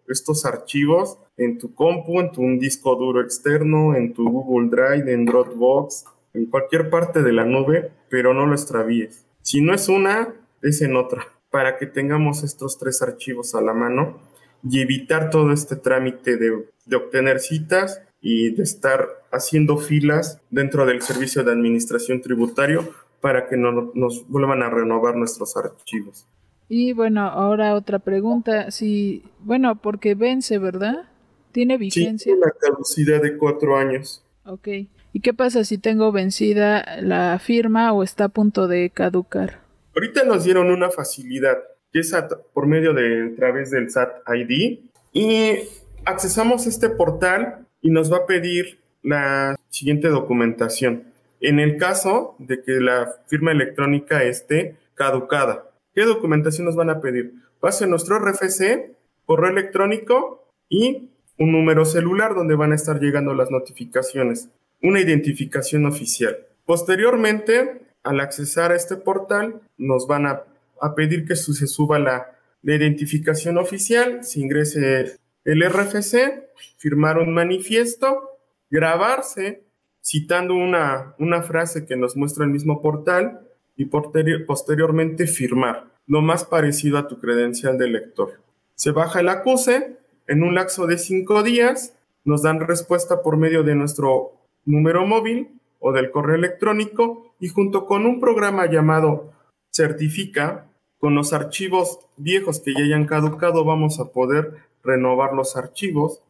estos 0.06 0.44
archivos 0.44 1.18
en 1.38 1.56
tu 1.56 1.74
compu, 1.74 2.20
en 2.20 2.30
tu 2.30 2.42
disco 2.58 2.94
duro 2.94 3.22
externo, 3.22 3.94
en 3.96 4.12
tu 4.12 4.28
Google 4.28 4.68
Drive, 4.68 5.10
en 5.10 5.24
Dropbox, 5.24 6.04
en 6.36 6.46
cualquier 6.46 6.90
parte 6.90 7.22
de 7.22 7.32
la 7.32 7.44
nube, 7.44 7.90
pero 8.08 8.34
no 8.34 8.46
lo 8.46 8.54
extravíes. 8.54 9.26
Si 9.42 9.60
no 9.60 9.74
es 9.74 9.88
una, 9.88 10.34
es 10.62 10.82
en 10.82 10.96
otra, 10.96 11.26
para 11.50 11.78
que 11.78 11.86
tengamos 11.86 12.42
estos 12.42 12.78
tres 12.78 13.02
archivos 13.02 13.54
a 13.54 13.60
la 13.60 13.72
mano 13.72 14.18
y 14.62 14.80
evitar 14.80 15.30
todo 15.30 15.52
este 15.52 15.76
trámite 15.76 16.36
de, 16.36 16.66
obtener 16.96 17.40
citas 17.40 18.02
y 18.20 18.50
de 18.54 18.62
estar 18.62 19.08
haciendo 19.32 19.76
filas 19.76 20.40
dentro 20.50 20.86
del 20.86 21.02
servicio 21.02 21.44
de 21.44 21.52
administración 21.52 22.20
tributario 22.20 22.88
para 23.20 23.48
que 23.48 23.56
no, 23.56 23.92
nos 23.94 24.28
vuelvan 24.28 24.62
a 24.62 24.70
renovar 24.70 25.16
nuestros 25.16 25.56
archivos. 25.56 26.26
Y 26.68 26.92
bueno, 26.92 27.22
ahora 27.22 27.74
otra 27.74 28.00
pregunta, 28.00 28.70
si, 28.70 29.22
bueno, 29.40 29.80
porque 29.80 30.14
vence, 30.14 30.58
¿verdad? 30.58 31.08
¿Tiene 31.52 31.78
vigencia? 31.78 32.34
Sí, 32.34 32.38
la 32.38 32.50
caducidad 32.50 33.22
de 33.22 33.36
cuatro 33.36 33.76
años. 33.76 34.24
Ok. 34.44 34.68
¿Y 35.12 35.20
qué 35.20 35.32
pasa 35.32 35.64
si 35.64 35.78
tengo 35.78 36.12
vencida 36.12 37.00
la 37.00 37.38
firma 37.38 37.92
o 37.92 38.02
está 38.02 38.24
a 38.24 38.28
punto 38.28 38.68
de 38.68 38.90
caducar? 38.90 39.60
Ahorita 39.94 40.24
nos 40.24 40.44
dieron 40.44 40.70
una 40.70 40.90
facilidad 40.90 41.56
que 41.92 42.00
es 42.00 42.14
por 42.52 42.66
medio 42.66 42.92
de 42.92 43.30
través 43.36 43.70
del 43.70 43.90
SAT 43.90 44.22
ID 44.28 44.80
y 45.12 45.52
accesamos 46.04 46.66
este 46.66 46.90
portal 46.90 47.66
y 47.80 47.90
nos 47.90 48.12
va 48.12 48.18
a 48.18 48.26
pedir 48.26 48.80
la 49.02 49.56
siguiente 49.70 50.08
documentación. 50.08 51.04
En 51.40 51.60
el 51.60 51.76
caso 51.76 52.34
de 52.38 52.62
que 52.62 52.72
la 52.80 53.14
firma 53.26 53.52
electrónica 53.52 54.22
esté 54.24 54.76
caducada, 54.94 55.70
¿qué 55.94 56.04
documentación 56.04 56.66
nos 56.66 56.76
van 56.76 56.90
a 56.90 57.00
pedir? 57.00 57.34
Va 57.64 57.70
a 57.70 57.72
ser 57.72 57.88
nuestro 57.88 58.18
RFC, 58.18 58.96
correo 59.24 59.50
electrónico 59.50 60.52
y 60.68 61.10
un 61.38 61.52
número 61.52 61.84
celular 61.84 62.34
donde 62.34 62.56
van 62.56 62.72
a 62.72 62.76
estar 62.76 63.00
llegando 63.00 63.34
las 63.34 63.50
notificaciones, 63.50 64.50
una 64.82 65.00
identificación 65.00 65.86
oficial. 65.86 66.36
Posteriormente, 66.64 67.82
al 68.02 68.20
accesar 68.20 68.72
a 68.72 68.76
este 68.76 68.96
portal 68.96 69.60
nos 69.76 70.06
van 70.06 70.26
a, 70.26 70.44
a 70.80 70.94
pedir 70.94 71.26
que 71.26 71.36
se 71.36 71.66
suba 71.66 71.98
la, 71.98 72.32
identificación 72.62 73.58
oficial, 73.58 74.24
se 74.24 74.40
ingrese 74.40 75.18
el 75.44 75.62
RFC, 75.62 76.50
firmar 76.78 77.18
un 77.18 77.32
manifiesto, 77.32 78.40
grabarse 78.70 79.62
citando 80.02 80.54
una, 80.54 81.14
una 81.20 81.42
frase 81.42 81.86
que 81.86 81.96
nos 81.96 82.16
muestra 82.16 82.44
el 82.44 82.50
mismo 82.50 82.82
portal 82.82 83.40
y 83.76 83.84
posteriormente 83.84 85.28
firmar, 85.28 85.92
lo 86.08 86.22
más 86.22 86.44
parecido 86.44 86.98
a 86.98 87.06
tu 87.06 87.20
credencial 87.20 87.78
de 87.78 87.86
lector. 87.86 88.40
Se 88.74 88.90
baja 88.90 89.20
el 89.20 89.28
acuse, 89.28 89.96
en 90.26 90.42
un 90.42 90.56
lapso 90.56 90.86
de 90.86 90.98
cinco 90.98 91.44
días 91.44 91.94
nos 92.24 92.42
dan 92.42 92.60
respuesta 92.60 93.22
por 93.22 93.36
medio 93.36 93.62
de 93.62 93.76
nuestro 93.76 94.35
número 94.66 95.06
móvil 95.06 95.60
o 95.78 95.92
del 95.92 96.10
correo 96.10 96.36
electrónico 96.36 97.34
y 97.40 97.48
junto 97.48 97.86
con 97.86 98.04
un 98.04 98.20
programa 98.20 98.66
llamado 98.66 99.32
Certifica, 99.70 100.70
con 100.98 101.14
los 101.14 101.32
archivos 101.32 102.00
viejos 102.16 102.60
que 102.60 102.72
ya 102.74 102.84
hayan 102.84 103.06
caducado 103.06 103.64
vamos 103.64 104.00
a 104.00 104.12
poder 104.12 104.54
renovar 104.82 105.32
los 105.34 105.56
archivos 105.56 106.22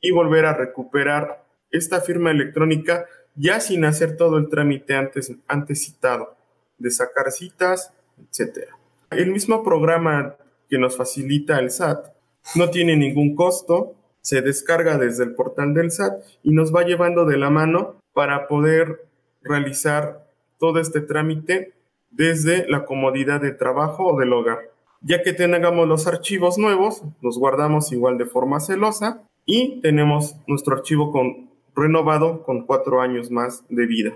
y 0.00 0.10
volver 0.10 0.46
a 0.46 0.54
recuperar 0.54 1.44
esta 1.70 2.00
firma 2.00 2.30
electrónica 2.30 3.06
ya 3.36 3.60
sin 3.60 3.84
hacer 3.84 4.16
todo 4.16 4.38
el 4.38 4.48
trámite 4.48 4.94
antes, 4.94 5.32
antes 5.48 5.84
citado, 5.84 6.36
de 6.78 6.90
sacar 6.90 7.30
citas, 7.32 7.92
etc. 8.18 8.68
El 9.10 9.30
mismo 9.32 9.62
programa 9.62 10.36
que 10.68 10.78
nos 10.78 10.96
facilita 10.96 11.58
el 11.58 11.70
SAT 11.70 12.14
no 12.54 12.70
tiene 12.70 12.96
ningún 12.96 13.34
costo, 13.34 13.94
se 14.24 14.40
descarga 14.40 14.96
desde 14.96 15.24
el 15.24 15.34
portal 15.34 15.74
del 15.74 15.90
SAT 15.90 16.14
y 16.42 16.52
nos 16.52 16.74
va 16.74 16.82
llevando 16.82 17.26
de 17.26 17.36
la 17.36 17.50
mano 17.50 17.96
para 18.14 18.48
poder 18.48 19.06
realizar 19.42 20.26
todo 20.58 20.80
este 20.80 21.02
trámite 21.02 21.74
desde 22.10 22.66
la 22.66 22.86
comodidad 22.86 23.42
de 23.42 23.52
trabajo 23.52 24.06
o 24.06 24.18
del 24.18 24.32
hogar. 24.32 24.60
Ya 25.02 25.22
que 25.22 25.34
tengamos 25.34 25.86
los 25.86 26.06
archivos 26.06 26.56
nuevos, 26.56 27.02
los 27.20 27.38
guardamos 27.38 27.92
igual 27.92 28.16
de 28.16 28.24
forma 28.24 28.60
celosa 28.60 29.22
y 29.44 29.82
tenemos 29.82 30.36
nuestro 30.46 30.74
archivo 30.74 31.12
con, 31.12 31.50
renovado 31.76 32.42
con 32.44 32.64
cuatro 32.64 33.02
años 33.02 33.30
más 33.30 33.62
de 33.68 33.84
vida. 33.84 34.14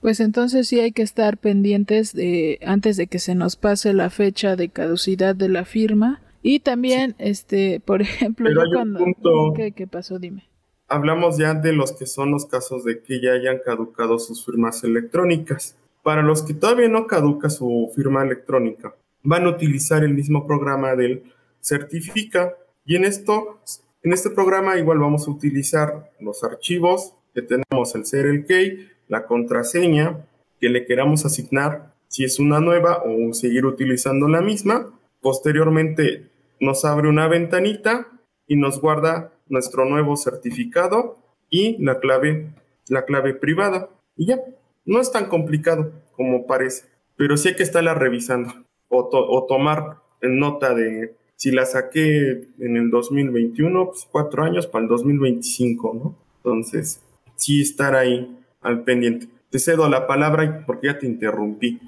Pues 0.00 0.18
entonces 0.18 0.66
sí 0.66 0.80
hay 0.80 0.90
que 0.90 1.02
estar 1.02 1.38
pendientes 1.38 2.12
de 2.12 2.58
antes 2.66 2.96
de 2.96 3.06
que 3.06 3.20
se 3.20 3.36
nos 3.36 3.54
pase 3.54 3.92
la 3.92 4.10
fecha 4.10 4.56
de 4.56 4.70
caducidad 4.70 5.36
de 5.36 5.48
la 5.48 5.64
firma 5.64 6.20
y 6.46 6.60
también 6.60 7.16
este 7.18 7.80
por 7.84 8.02
ejemplo 8.02 8.48
cuando 8.72 9.52
¿qué, 9.54 9.86
pasó? 9.88 10.20
Dime. 10.20 10.48
Hablamos 10.86 11.38
ya 11.38 11.54
de 11.54 11.72
los 11.72 11.90
que 11.90 12.06
son 12.06 12.30
los 12.30 12.46
casos 12.46 12.84
de 12.84 13.02
que 13.02 13.20
ya 13.20 13.32
hayan 13.32 13.58
caducado 13.64 14.20
sus 14.20 14.46
firmas 14.46 14.84
electrónicas. 14.84 15.76
Para 16.04 16.22
los 16.22 16.44
que 16.44 16.54
todavía 16.54 16.88
no 16.88 17.08
caduca 17.08 17.50
su 17.50 17.90
firma 17.96 18.22
electrónica, 18.22 18.94
van 19.24 19.46
a 19.46 19.48
utilizar 19.50 20.04
el 20.04 20.14
mismo 20.14 20.46
programa 20.46 20.94
del 20.94 21.24
Certifica 21.60 22.54
y 22.84 22.94
en 22.94 23.04
esto, 23.04 23.58
en 24.04 24.12
este 24.12 24.30
programa 24.30 24.78
igual 24.78 25.00
vamos 25.00 25.26
a 25.26 25.32
utilizar 25.32 26.12
los 26.20 26.44
archivos 26.44 27.12
que 27.34 27.42
tenemos 27.42 27.92
el 27.96 28.06
ser 28.06 28.46
key, 28.46 28.88
la 29.08 29.26
contraseña 29.26 30.24
que 30.60 30.68
le 30.68 30.86
queramos 30.86 31.26
asignar, 31.26 31.92
si 32.06 32.22
es 32.22 32.38
una 32.38 32.60
nueva 32.60 33.02
o 33.04 33.34
seguir 33.34 33.66
utilizando 33.66 34.28
la 34.28 34.40
misma. 34.40 34.92
Posteriormente 35.20 36.35
nos 36.60 36.84
abre 36.84 37.08
una 37.08 37.28
ventanita 37.28 38.08
y 38.46 38.56
nos 38.56 38.80
guarda 38.80 39.32
nuestro 39.48 39.84
nuevo 39.84 40.16
certificado 40.16 41.18
y 41.50 41.82
la 41.82 42.00
clave, 42.00 42.52
la 42.88 43.04
clave 43.04 43.34
privada. 43.34 43.90
Y 44.16 44.26
ya, 44.26 44.40
no 44.84 45.00
es 45.00 45.10
tan 45.12 45.26
complicado 45.26 45.92
como 46.12 46.46
parece, 46.46 46.86
pero 47.16 47.36
sí 47.36 47.48
hay 47.48 47.56
que 47.56 47.62
estarla 47.62 47.94
revisando 47.94 48.54
o, 48.88 49.46
tomar 49.46 49.98
en 50.20 50.38
nota 50.38 50.74
de 50.74 51.16
si 51.34 51.50
la 51.50 51.66
saqué 51.66 52.48
en 52.58 52.76
el 52.76 52.90
2021, 52.90 53.86
pues 53.86 54.08
cuatro 54.10 54.44
años 54.44 54.66
para 54.66 54.84
el 54.84 54.88
2025, 54.88 55.94
¿no? 55.94 56.16
Entonces, 56.38 57.02
sí 57.34 57.60
estar 57.60 57.94
ahí 57.94 58.38
al 58.62 58.84
pendiente. 58.84 59.28
Te 59.50 59.58
cedo 59.58 59.88
la 59.88 60.06
palabra 60.06 60.64
porque 60.66 60.86
ya 60.86 60.98
te 60.98 61.06
interrumpí. 61.06 61.80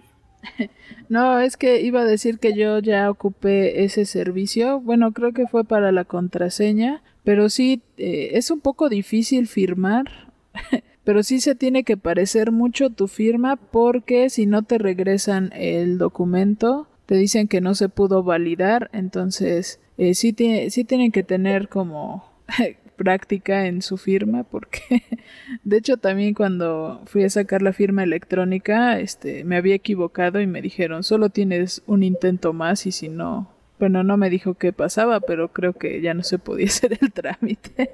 No, 1.09 1.39
es 1.39 1.57
que 1.57 1.81
iba 1.81 2.03
a 2.03 2.05
decir 2.05 2.39
que 2.39 2.53
yo 2.53 2.81
ya 2.81 3.11
ocupé 3.11 3.85
ese 3.85 4.05
servicio. 4.05 4.79
Bueno, 4.81 5.13
creo 5.13 5.33
que 5.33 5.47
fue 5.47 5.65
para 5.65 5.91
la 5.91 6.05
contraseña, 6.05 7.03
pero 7.25 7.49
sí 7.49 7.81
eh, 7.97 8.33
es 8.35 8.51
un 8.51 8.61
poco 8.61 8.91
difícil 8.91 9.47
firmar. 9.47 10.31
pero 11.05 11.23
sí 11.23 11.41
se 11.41 11.55
tiene 11.55 11.85
que 11.85 11.97
parecer 11.97 12.53
mucho 12.53 12.91
tu 12.91 13.09
firma 13.09 13.57
porque 13.57 14.29
si 14.29 14.45
no 14.45 14.65
te 14.65 14.77
regresan 14.77 15.51
el 15.55 15.97
documento, 15.97 16.87
te 17.07 17.15
dicen 17.15 17.49
que 17.49 17.63
no 17.63 17.75
se 17.75 17.89
pudo 17.89 18.23
validar, 18.23 18.91
entonces 18.93 19.81
eh, 19.97 20.13
sí, 20.13 20.37
sí 20.69 20.85
tienen 20.85 21.11
que 21.11 21.23
tener 21.23 21.71
como 21.71 22.31
práctica 22.99 23.67
en 23.67 23.81
su 23.81 23.97
firma 23.97 24.43
porque 24.43 25.03
de 25.65 25.79
hecho 25.79 25.97
también 25.97 26.35
cuando 26.35 27.01
fui 27.07 27.25
a 27.25 27.31
sacar 27.31 27.63
la 27.63 27.73
firma 27.73 28.03
electrónica 28.03 29.01
este 29.01 29.45
me 29.45 29.57
había 29.57 29.77
equivocado 29.77 30.43
y 30.43 30.47
me 30.47 30.61
dijeron 30.61 31.03
solo 31.03 31.31
tienes 31.31 31.83
un 31.87 32.03
intento 32.03 32.53
más 32.53 32.85
y 32.85 32.93
si 32.93 33.09
no 33.09 33.51
bueno 33.79 34.05
no 34.05 34.19
me 34.19 34.29
dijo 34.29 34.55
qué 34.55 34.75
pasaba 34.75 35.21
pero 35.21 35.49
creo 35.49 35.73
que 35.73 36.03
ya 36.03 36.13
no 36.13 36.23
se 36.23 36.39
podía 36.39 36.67
hacer 36.67 36.99
el 37.01 37.11
trámite 37.11 37.93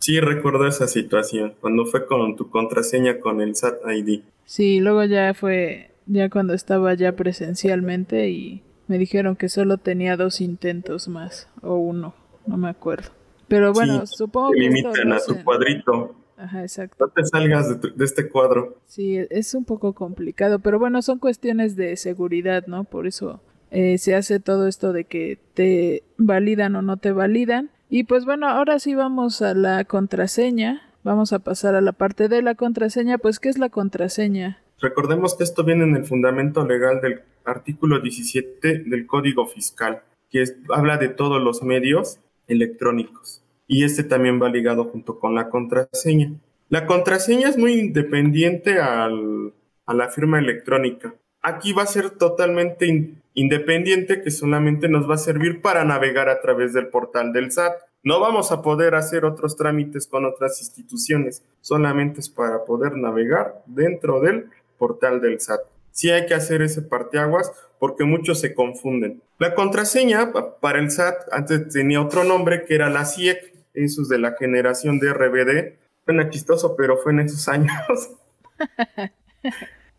Sí, 0.00 0.18
recuerdo 0.18 0.66
esa 0.66 0.88
situación, 0.88 1.56
cuando 1.60 1.84
fue 1.84 2.06
con 2.06 2.34
tu 2.34 2.48
contraseña 2.48 3.20
con 3.20 3.42
el 3.42 3.54
SAT 3.54 3.80
ID. 3.86 4.22
Sí, 4.46 4.80
luego 4.80 5.04
ya 5.04 5.34
fue, 5.34 5.90
ya 6.06 6.30
cuando 6.30 6.54
estaba 6.54 6.94
ya 6.94 7.12
presencialmente 7.12 8.30
y 8.30 8.62
me 8.88 8.96
dijeron 8.96 9.36
que 9.36 9.50
solo 9.50 9.76
tenía 9.76 10.16
dos 10.16 10.40
intentos 10.40 11.06
más, 11.06 11.50
o 11.60 11.76
uno, 11.76 12.14
no 12.46 12.56
me 12.56 12.70
acuerdo. 12.70 13.10
Pero 13.50 13.72
bueno, 13.72 14.06
supongo 14.06 14.52
que... 14.52 14.60
limitan 14.60 15.12
a 15.12 15.18
tu 15.18 15.42
cuadrito. 15.44 16.14
Ajá, 16.38 16.62
exacto. 16.62 17.04
No 17.04 17.12
te 17.12 17.26
salgas 17.26 17.80
de, 17.80 17.90
de, 17.90 18.04
este 18.04 18.28
cuadro. 18.28 18.78
Sí, 18.86 19.18
es 19.28 19.54
un 19.54 19.64
poco 19.64 19.92
complicado, 19.92 20.60
pero 20.60 20.78
bueno, 20.78 21.02
son 21.02 21.18
cuestiones 21.18 21.76
de 21.76 21.96
seguridad, 21.96 22.66
¿no? 22.66 22.84
Por 22.84 23.06
eso 23.06 23.42
eh, 23.72 23.98
se 23.98 24.14
hace 24.14 24.38
todo 24.40 24.68
esto 24.68 24.92
de 24.92 25.04
que 25.04 25.38
te 25.54 26.04
validan 26.16 26.76
o 26.76 26.82
no 26.82 26.96
te 26.96 27.12
validan. 27.12 27.70
Y 27.88 28.04
pues 28.04 28.24
bueno, 28.24 28.48
ahora 28.48 28.78
sí 28.78 28.94
vamos 28.94 29.42
a 29.42 29.52
la 29.52 29.84
contraseña. 29.84 30.82
Vamos 31.02 31.32
a 31.32 31.40
pasar 31.40 31.74
a 31.74 31.80
la 31.80 31.92
parte 31.92 32.28
de 32.28 32.42
la 32.42 32.54
contraseña. 32.54 33.18
Pues, 33.18 33.40
¿qué 33.40 33.48
es 33.48 33.58
la 33.58 33.70
contraseña? 33.70 34.62
Recordemos 34.80 35.34
que 35.34 35.44
esto 35.44 35.64
viene 35.64 35.84
en 35.84 35.96
el 35.96 36.04
fundamento 36.04 36.64
legal 36.64 37.00
del 37.00 37.22
artículo 37.44 38.00
17 38.00 38.84
del 38.86 39.06
Código 39.06 39.46
Fiscal, 39.46 40.02
que 40.30 40.44
habla 40.72 40.98
de 40.98 41.08
todos 41.08 41.42
los 41.42 41.62
medios 41.62 42.20
electrónicos. 42.48 43.39
Y 43.72 43.84
este 43.84 44.02
también 44.02 44.42
va 44.42 44.48
ligado 44.48 44.86
junto 44.86 45.20
con 45.20 45.36
la 45.36 45.48
contraseña. 45.48 46.32
La 46.70 46.86
contraseña 46.86 47.48
es 47.48 47.56
muy 47.56 47.74
independiente 47.74 48.80
al, 48.80 49.54
a 49.86 49.94
la 49.94 50.08
firma 50.08 50.40
electrónica. 50.40 51.14
Aquí 51.40 51.72
va 51.72 51.84
a 51.84 51.86
ser 51.86 52.10
totalmente 52.10 53.14
independiente 53.34 54.22
que 54.22 54.32
solamente 54.32 54.88
nos 54.88 55.08
va 55.08 55.14
a 55.14 55.18
servir 55.18 55.62
para 55.62 55.84
navegar 55.84 56.28
a 56.28 56.40
través 56.40 56.72
del 56.72 56.88
portal 56.88 57.32
del 57.32 57.52
SAT. 57.52 57.74
No 58.02 58.18
vamos 58.18 58.50
a 58.50 58.60
poder 58.60 58.96
hacer 58.96 59.24
otros 59.24 59.56
trámites 59.56 60.08
con 60.08 60.24
otras 60.24 60.60
instituciones, 60.60 61.44
solamente 61.60 62.18
es 62.18 62.28
para 62.28 62.64
poder 62.64 62.96
navegar 62.96 63.62
dentro 63.66 64.20
del 64.20 64.50
portal 64.78 65.20
del 65.20 65.38
SAT. 65.38 65.60
Sí 65.92 66.10
hay 66.10 66.26
que 66.26 66.34
hacer 66.34 66.60
ese 66.62 66.82
parteaguas 66.82 67.52
porque 67.78 68.04
muchos 68.04 68.40
se 68.40 68.52
confunden. 68.52 69.22
La 69.38 69.54
contraseña 69.54 70.32
para 70.60 70.80
el 70.80 70.90
SAT 70.90 71.32
antes 71.32 71.68
tenía 71.68 72.00
otro 72.00 72.24
nombre 72.24 72.64
que 72.64 72.74
era 72.74 72.90
la 72.90 73.04
CIEC, 73.04 73.49
eso 73.74 74.02
es 74.02 74.08
de 74.08 74.18
la 74.18 74.32
generación 74.32 74.98
de 74.98 75.12
RBD. 75.12 75.78
Suena 76.04 76.30
chistoso, 76.30 76.74
pero 76.76 76.96
fue 76.96 77.12
en 77.12 77.20
esos 77.20 77.48
años. 77.48 78.10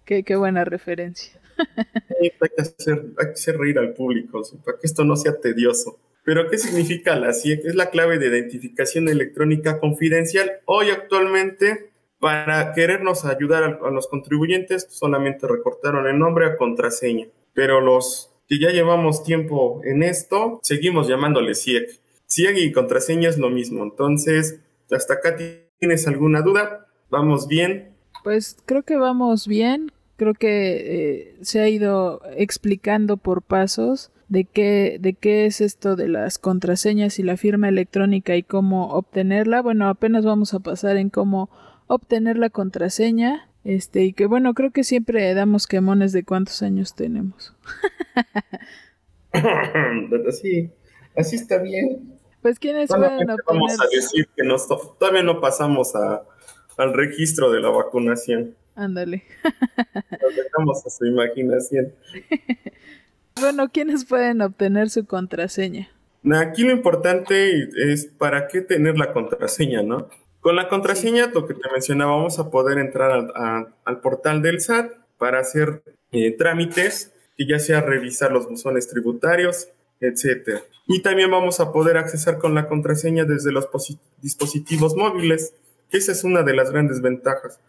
Qué, 0.05 0.35
buena 0.35 0.65
referencia. 0.65 1.39
hay, 2.21 2.31
que 2.31 2.61
hacer, 2.61 3.57
reír 3.57 3.79
al 3.79 3.93
público, 3.93 4.41
para 4.65 4.77
que 4.77 4.87
esto 4.87 5.05
no 5.05 5.15
sea 5.15 5.39
tedioso. 5.39 5.99
Pero, 6.23 6.49
¿qué 6.49 6.57
significa 6.57 7.15
la 7.15 7.33
CIEC? 7.33 7.65
Es 7.65 7.75
la 7.75 7.89
clave 7.89 8.19
de 8.19 8.27
identificación 8.27 9.09
electrónica 9.09 9.79
confidencial. 9.79 10.59
Hoy 10.65 10.89
actualmente, 10.89 11.91
para 12.19 12.73
querernos 12.73 13.25
ayudar 13.25 13.63
a, 13.63 13.89
los 13.89 14.07
contribuyentes, 14.07 14.87
solamente 14.89 15.47
recortaron 15.47 16.07
el 16.07 16.19
nombre 16.19 16.45
a 16.45 16.57
contraseña. 16.57 17.27
Pero 17.53 17.81
los 17.81 18.31
que 18.47 18.59
ya 18.59 18.69
llevamos 18.69 19.23
tiempo 19.23 19.81
en 19.83 20.03
esto, 20.03 20.59
seguimos 20.61 21.07
llamándole 21.07 21.55
CIEC. 21.55 21.99
CIEC 22.31 22.57
y 22.57 22.71
contraseña 22.71 23.29
es 23.29 23.37
lo 23.37 23.49
mismo. 23.49 23.83
Entonces, 23.83 24.59
hasta 24.89 25.15
acá 25.15 25.35
tienes 25.79 26.07
alguna 26.07 26.41
duda. 26.41 26.87
Vamos 27.09 27.47
bien. 27.47 27.89
Pues 28.23 28.57
creo 28.65 28.83
que 28.83 28.95
vamos 28.95 29.47
bien 29.47 29.91
creo 30.21 30.35
que 30.35 30.75
eh, 30.75 31.35
se 31.41 31.61
ha 31.61 31.67
ido 31.67 32.21
explicando 32.37 33.17
por 33.17 33.41
pasos 33.41 34.11
de 34.29 34.45
qué, 34.45 34.97
de 34.99 35.13
qué 35.13 35.47
es 35.47 35.61
esto 35.61 35.95
de 35.95 36.07
las 36.09 36.37
contraseñas 36.37 37.17
y 37.17 37.23
la 37.23 37.37
firma 37.37 37.69
electrónica 37.69 38.35
y 38.35 38.43
cómo 38.43 38.93
obtenerla. 38.93 39.63
Bueno, 39.63 39.89
apenas 39.89 40.23
vamos 40.23 40.53
a 40.53 40.59
pasar 40.59 40.97
en 40.97 41.09
cómo 41.09 41.49
obtener 41.87 42.37
la 42.37 42.51
contraseña 42.51 43.49
Este, 43.63 44.03
y 44.03 44.13
que 44.13 44.27
bueno, 44.27 44.53
creo 44.53 44.69
que 44.69 44.83
siempre 44.83 45.33
damos 45.33 45.65
quemones 45.65 46.11
de 46.11 46.23
cuántos 46.23 46.61
años 46.61 46.93
tenemos. 46.93 47.55
así, 50.29 50.69
así 51.15 51.35
está 51.35 51.57
bien. 51.57 52.10
Pues 52.41 52.59
quienes 52.59 52.89
pueden 52.89 53.29
obtener... 53.29 53.37
Vamos 53.45 53.79
a 53.79 53.85
decir 53.93 54.27
que 54.35 54.43
nos, 54.43 54.67
todavía 54.67 55.23
no 55.23 55.39
pasamos 55.39 55.95
a, 55.95 56.23
al 56.77 56.93
registro 56.93 57.51
de 57.51 57.61
la 57.61 57.69
vacunación. 57.69 58.55
Ándale. 58.75 59.23
Nos 60.21 60.35
dejamos 60.35 60.85
a 60.85 60.89
su 60.89 61.05
imaginación. 61.05 61.93
bueno, 63.39 63.69
¿quiénes 63.71 64.05
pueden 64.05 64.41
obtener 64.41 64.89
su 64.89 65.05
contraseña? 65.05 65.89
Aquí 66.35 66.63
lo 66.63 66.71
importante 66.71 67.69
es 67.91 68.05
para 68.05 68.47
qué 68.47 68.61
tener 68.61 68.97
la 68.97 69.11
contraseña, 69.11 69.81
¿no? 69.81 70.09
Con 70.39 70.55
la 70.55 70.69
contraseña, 70.69 71.27
lo 71.27 71.45
que 71.45 71.53
te 71.53 71.69
mencionaba, 71.71 72.15
vamos 72.15 72.39
a 72.39 72.49
poder 72.49 72.79
entrar 72.79 73.11
al, 73.11 73.73
al 73.83 74.01
portal 74.01 74.41
del 74.41 74.59
SAT 74.59 74.91
para 75.17 75.39
hacer 75.39 75.83
eh, 76.11 76.35
trámites, 76.35 77.13
que 77.37 77.45
ya 77.45 77.59
sea 77.59 77.81
revisar 77.81 78.31
los 78.31 78.49
buzones 78.49 78.87
tributarios, 78.87 79.69
etcétera. 80.01 80.61
Y 80.87 81.01
también 81.01 81.31
vamos 81.31 81.59
a 81.59 81.71
poder 81.71 81.97
accesar 81.97 82.37
con 82.37 82.53
la 82.53 82.67
contraseña 82.67 83.23
desde 83.23 83.51
los 83.51 83.69
dispositivos 84.21 84.95
móviles, 84.95 85.53
que 85.89 85.97
esa 85.97 86.11
es 86.11 86.23
una 86.23 86.43
de 86.43 86.55
las 86.55 86.71
grandes 86.71 87.01
ventajas 87.01 87.59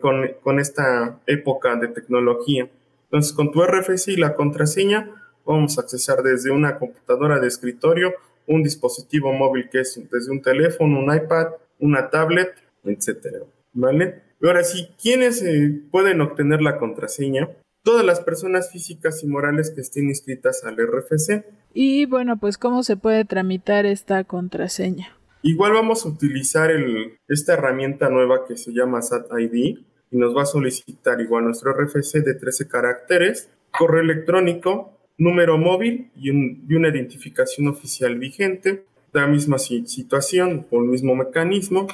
con, 0.00 0.28
con, 0.42 0.60
esta 0.60 1.18
época 1.26 1.76
de 1.76 1.88
tecnología. 1.88 2.68
Entonces, 3.04 3.32
con 3.32 3.50
tu 3.50 3.62
RFC 3.62 4.08
y 4.08 4.16
la 4.16 4.34
contraseña, 4.34 5.10
vamos 5.44 5.78
a 5.78 5.82
accesar 5.82 6.22
desde 6.22 6.50
una 6.50 6.78
computadora 6.78 7.40
de 7.40 7.48
escritorio, 7.48 8.12
un 8.46 8.62
dispositivo 8.62 9.32
móvil 9.32 9.68
que 9.70 9.80
es 9.80 10.00
desde 10.10 10.30
un 10.30 10.42
teléfono, 10.42 10.98
un 10.98 11.14
iPad, 11.14 11.48
una 11.78 12.10
tablet, 12.10 12.52
etcétera. 12.84 13.40
¿Vale? 13.72 14.22
Y 14.40 14.46
ahora 14.46 14.64
sí, 14.64 14.88
¿quiénes 15.00 15.42
eh, 15.42 15.80
pueden 15.90 16.20
obtener 16.20 16.60
la 16.60 16.78
contraseña? 16.78 17.48
Todas 17.82 18.04
las 18.04 18.20
personas 18.20 18.70
físicas 18.70 19.22
y 19.22 19.26
morales 19.26 19.70
que 19.70 19.80
estén 19.80 20.08
inscritas 20.08 20.64
al 20.64 20.76
RFC. 20.76 21.44
Y 21.74 22.06
bueno, 22.06 22.38
pues 22.38 22.58
¿cómo 22.58 22.82
se 22.82 22.96
puede 22.96 23.24
tramitar 23.24 23.86
esta 23.86 24.24
contraseña? 24.24 25.16
Igual 25.42 25.72
vamos 25.72 26.06
a 26.06 26.08
utilizar 26.08 26.70
el, 26.70 27.18
esta 27.28 27.54
herramienta 27.54 28.08
nueva 28.08 28.44
que 28.46 28.56
se 28.56 28.72
llama 28.72 29.02
SAT 29.02 29.26
ID 29.38 29.78
y 30.10 30.16
nos 30.16 30.36
va 30.36 30.42
a 30.42 30.46
solicitar 30.46 31.20
igual 31.20 31.44
nuestro 31.44 31.72
RFC 31.72 32.22
de 32.24 32.34
13 32.34 32.68
caracteres, 32.68 33.50
correo 33.76 34.02
electrónico, 34.02 34.98
número 35.18 35.58
móvil 35.58 36.12
y, 36.14 36.30
y 36.30 36.74
una 36.74 36.88
identificación 36.88 37.66
oficial 37.66 38.18
vigente 38.18 38.84
la 39.12 39.26
misma 39.26 39.58
situación, 39.58 40.62
con 40.68 40.84
el 40.84 40.90
mismo 40.90 41.14
mecanismo, 41.14 41.86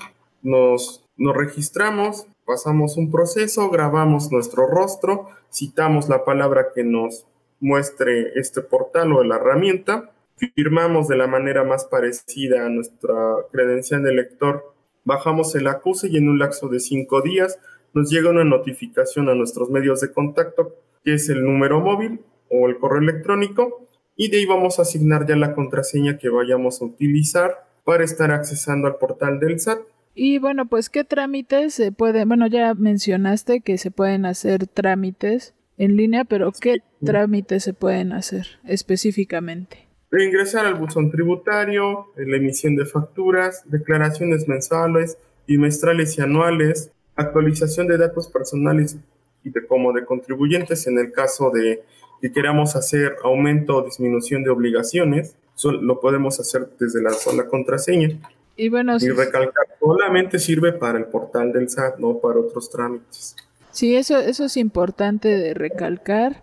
nos, 0.42 1.04
nos 1.16 1.36
registramos, 1.36 2.26
pasamos 2.48 2.96
un 2.96 3.10
proceso, 3.10 3.68
grabamos 3.68 4.32
nuestro 4.32 4.66
rostro, 4.66 5.28
citamos 5.52 6.08
la 6.08 6.24
palabra 6.24 6.68
que 6.74 6.82
nos 6.82 7.26
muestre 7.60 8.32
este 8.36 8.62
portal 8.62 9.12
o 9.12 9.22
la 9.22 9.36
herramienta, 9.36 10.12
firmamos 10.54 11.08
de 11.08 11.16
la 11.16 11.26
manera 11.26 11.62
más 11.64 11.84
parecida 11.84 12.64
a 12.64 12.70
nuestra 12.70 13.14
credencial 13.52 14.02
de 14.02 14.14
lector, 14.14 14.72
bajamos 15.04 15.54
el 15.56 15.66
acuse 15.66 16.08
y 16.08 16.16
en 16.16 16.30
un 16.30 16.38
lapso 16.38 16.68
de 16.68 16.80
cinco 16.80 17.20
días 17.20 17.58
nos 17.92 18.10
llega 18.10 18.30
una 18.30 18.44
notificación 18.44 19.28
a 19.28 19.34
nuestros 19.34 19.68
medios 19.68 20.00
de 20.00 20.10
contacto, 20.10 20.74
que 21.04 21.14
es 21.14 21.28
el 21.28 21.44
número 21.44 21.80
móvil 21.80 22.22
o 22.48 22.66
el 22.66 22.78
correo 22.78 23.02
electrónico, 23.02 23.86
y 24.16 24.30
de 24.30 24.38
ahí 24.38 24.46
vamos 24.46 24.78
a 24.78 24.82
asignar 24.82 25.26
ya 25.26 25.36
la 25.36 25.54
contraseña 25.54 26.16
que 26.16 26.30
vayamos 26.30 26.80
a 26.80 26.86
utilizar 26.86 27.68
para 27.84 28.04
estar 28.04 28.30
accesando 28.30 28.86
al 28.86 28.96
portal 28.96 29.38
del 29.38 29.60
SAT. 29.60 29.80
Y 30.20 30.40
bueno, 30.40 30.66
pues 30.66 30.90
qué 30.90 31.04
trámites 31.04 31.74
se 31.74 31.92
pueden, 31.92 32.26
bueno, 32.26 32.48
ya 32.48 32.74
mencionaste 32.74 33.60
que 33.60 33.78
se 33.78 33.92
pueden 33.92 34.26
hacer 34.26 34.66
trámites 34.66 35.54
en 35.76 35.96
línea, 35.96 36.24
pero 36.24 36.50
¿qué 36.50 36.78
trámites 37.04 37.62
se 37.62 37.72
pueden 37.72 38.12
hacer 38.12 38.58
específicamente? 38.64 39.86
Ingresar 40.10 40.66
al 40.66 40.74
buzón 40.74 41.12
tributario, 41.12 42.06
la 42.16 42.36
emisión 42.36 42.74
de 42.74 42.84
facturas, 42.84 43.62
declaraciones 43.66 44.48
mensuales, 44.48 45.18
bimestrales 45.46 46.18
y 46.18 46.22
anuales, 46.22 46.90
actualización 47.14 47.86
de 47.86 47.98
datos 47.98 48.26
personales 48.26 48.96
y 49.44 49.50
de 49.50 49.64
como 49.68 49.92
de 49.92 50.04
contribuyentes 50.04 50.88
en 50.88 50.98
el 50.98 51.12
caso 51.12 51.52
de 51.52 51.84
que 52.20 52.32
queramos 52.32 52.74
hacer 52.74 53.14
aumento 53.22 53.76
o 53.76 53.84
disminución 53.84 54.42
de 54.42 54.50
obligaciones, 54.50 55.36
lo 55.62 56.00
podemos 56.00 56.40
hacer 56.40 56.70
desde 56.76 57.04
la 57.04 57.10
sola 57.10 57.46
contraseña. 57.46 58.18
Y 58.58 58.70
bueno, 58.70 58.96
y 59.00 59.08
recalcar, 59.10 59.66
solamente 59.78 60.40
sirve 60.40 60.72
para 60.72 60.98
el 60.98 61.04
portal 61.04 61.52
del 61.52 61.68
SAT, 61.68 61.98
no 61.98 62.18
para 62.18 62.40
otros 62.40 62.68
trámites. 62.68 63.36
Sí, 63.70 63.94
eso, 63.94 64.18
eso 64.18 64.46
es 64.46 64.56
importante 64.56 65.28
de 65.28 65.54
recalcar, 65.54 66.42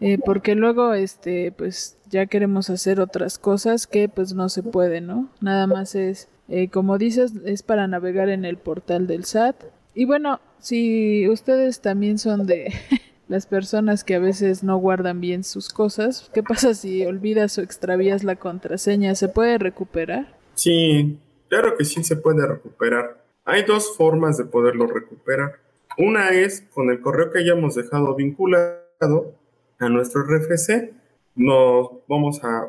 eh, 0.00 0.16
porque 0.24 0.54
luego, 0.54 0.94
este, 0.94 1.50
pues, 1.50 1.98
ya 2.08 2.26
queremos 2.26 2.70
hacer 2.70 3.00
otras 3.00 3.38
cosas 3.38 3.88
que, 3.88 4.08
pues, 4.08 4.32
no 4.32 4.48
se 4.48 4.62
puede, 4.62 5.00
¿no? 5.00 5.28
Nada 5.40 5.66
más 5.66 5.96
es, 5.96 6.28
eh, 6.48 6.68
como 6.68 6.98
dices, 6.98 7.32
es 7.44 7.64
para 7.64 7.88
navegar 7.88 8.28
en 8.28 8.44
el 8.44 8.58
portal 8.58 9.08
del 9.08 9.24
SAT. 9.24 9.56
Y 9.92 10.04
bueno, 10.04 10.40
si 10.60 11.28
ustedes 11.28 11.80
también 11.80 12.18
son 12.18 12.46
de 12.46 12.72
las 13.28 13.46
personas 13.46 14.04
que 14.04 14.14
a 14.14 14.20
veces 14.20 14.62
no 14.62 14.76
guardan 14.76 15.20
bien 15.20 15.42
sus 15.42 15.70
cosas. 15.70 16.30
¿Qué 16.32 16.44
pasa 16.44 16.74
si 16.74 17.04
olvidas 17.04 17.58
o 17.58 17.62
extravías 17.62 18.22
la 18.22 18.36
contraseña? 18.36 19.16
¿Se 19.16 19.28
puede 19.28 19.58
recuperar? 19.58 20.36
Sí, 20.54 21.18
claro 21.48 21.76
que 21.76 21.84
sí 21.84 22.02
se 22.04 22.16
puede 22.16 22.46
recuperar. 22.46 23.24
Hay 23.44 23.64
dos 23.64 23.96
formas 23.96 24.36
de 24.36 24.44
poderlo 24.44 24.86
recuperar. 24.86 25.60
Una 25.98 26.30
es 26.30 26.62
con 26.74 26.90
el 26.90 27.00
correo 27.00 27.30
que 27.30 27.38
hayamos 27.38 27.74
dejado 27.74 28.14
vinculado 28.14 29.34
a 29.78 29.88
nuestro 29.88 30.24
RFC. 30.24 30.92
Nos 31.34 31.90
vamos 32.08 32.42
a, 32.42 32.66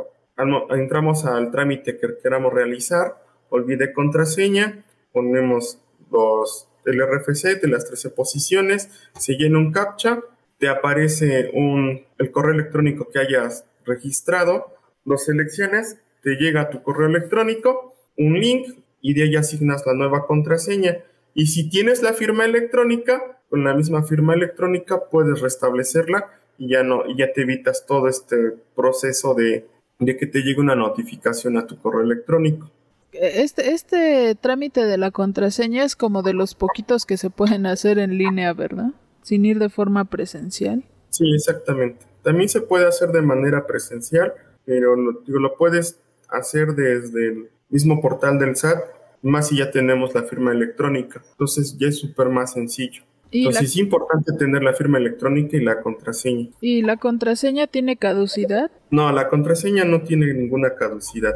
entramos 0.69 1.25
al 1.25 1.51
trámite 1.51 1.97
que 1.97 2.17
queramos 2.21 2.53
realizar. 2.53 3.23
Olvide 3.49 3.93
contraseña, 3.93 4.83
ponemos 5.11 5.79
los 6.11 6.69
el 6.85 7.01
RFC 7.05 7.59
de 7.59 7.67
las 7.67 7.85
13 7.85 8.11
posiciones, 8.11 8.89
se 9.17 9.33
llena 9.33 9.57
un 9.57 9.73
captcha 9.73 10.21
te 10.57 10.69
aparece 10.69 11.51
un, 11.53 12.05
el 12.17 12.31
correo 12.31 12.53
electrónico 12.53 13.09
que 13.09 13.19
hayas 13.19 13.65
registrado, 13.85 14.73
lo 15.05 15.17
seleccionas, 15.17 15.97
te 16.21 16.31
llega 16.35 16.69
tu 16.69 16.81
correo 16.81 17.07
electrónico 17.07 17.95
un 18.17 18.39
link 18.39 18.67
y 19.01 19.13
de 19.13 19.23
ahí 19.23 19.35
asignas 19.35 19.83
la 19.85 19.93
nueva 19.93 20.25
contraseña. 20.25 20.97
Y 21.33 21.47
si 21.47 21.69
tienes 21.69 22.01
la 22.01 22.13
firma 22.13 22.45
electrónica, 22.45 23.41
con 23.49 23.63
la 23.63 23.73
misma 23.73 24.03
firma 24.03 24.33
electrónica 24.33 25.09
puedes 25.09 25.41
restablecerla 25.41 26.31
y 26.57 26.69
ya 26.69 26.83
no, 26.83 27.05
y 27.07 27.17
ya 27.17 27.31
te 27.31 27.41
evitas 27.41 27.85
todo 27.85 28.07
este 28.07 28.53
proceso 28.75 29.33
de, 29.35 29.67
de 29.99 30.17
que 30.17 30.25
te 30.25 30.41
llegue 30.41 30.59
una 30.59 30.75
notificación 30.75 31.57
a 31.57 31.67
tu 31.67 31.79
correo 31.79 32.01
electrónico. 32.01 32.71
Este, 33.13 33.71
este 33.71 34.35
trámite 34.35 34.85
de 34.85 34.97
la 34.97 35.11
contraseña 35.11 35.83
es 35.83 35.95
como 35.95 36.23
de 36.23 36.33
los 36.33 36.55
poquitos 36.55 37.05
que 37.05 37.17
se 37.17 37.29
pueden 37.29 37.65
hacer 37.65 37.99
en 37.99 38.17
línea, 38.17 38.53
¿verdad? 38.53 38.91
sin 39.27 39.43
ir 39.43 39.59
de 39.59 39.67
forma 39.67 40.05
presencial. 40.05 40.85
Sí, 41.09 41.25
exactamente. 41.35 42.05
También 42.23 42.47
se 42.47 42.61
puede 42.61 42.87
hacer 42.87 43.11
de 43.11 43.21
manera 43.21 43.67
presencial, 43.67 44.33
pero 44.63 44.95
lo, 44.95 45.21
lo 45.25 45.57
puedes 45.57 45.99
hacer 46.29 46.75
desde 46.75 47.27
el 47.27 47.49
mismo 47.69 48.01
portal 48.01 48.39
del 48.39 48.55
SAT, 48.55 48.79
más 49.21 49.49
si 49.49 49.57
ya 49.57 49.71
tenemos 49.71 50.13
la 50.13 50.23
firma 50.23 50.51
electrónica. 50.51 51.21
Entonces 51.31 51.77
ya 51.77 51.87
es 51.87 51.99
súper 51.99 52.29
más 52.29 52.53
sencillo. 52.53 53.03
Entonces 53.31 53.63
es 53.63 53.77
importante 53.77 54.31
tener 54.33 54.63
la 54.63 54.73
firma 54.73 54.97
electrónica 54.97 55.57
y 55.57 55.63
la 55.63 55.81
contraseña. 55.81 56.49
¿Y 56.61 56.81
la 56.81 56.97
contraseña 56.97 57.67
tiene 57.67 57.97
caducidad? 57.97 58.71
No, 58.89 59.11
la 59.11 59.27
contraseña 59.27 59.83
no 59.83 60.01
tiene 60.01 60.33
ninguna 60.33 60.75
caducidad. 60.75 61.35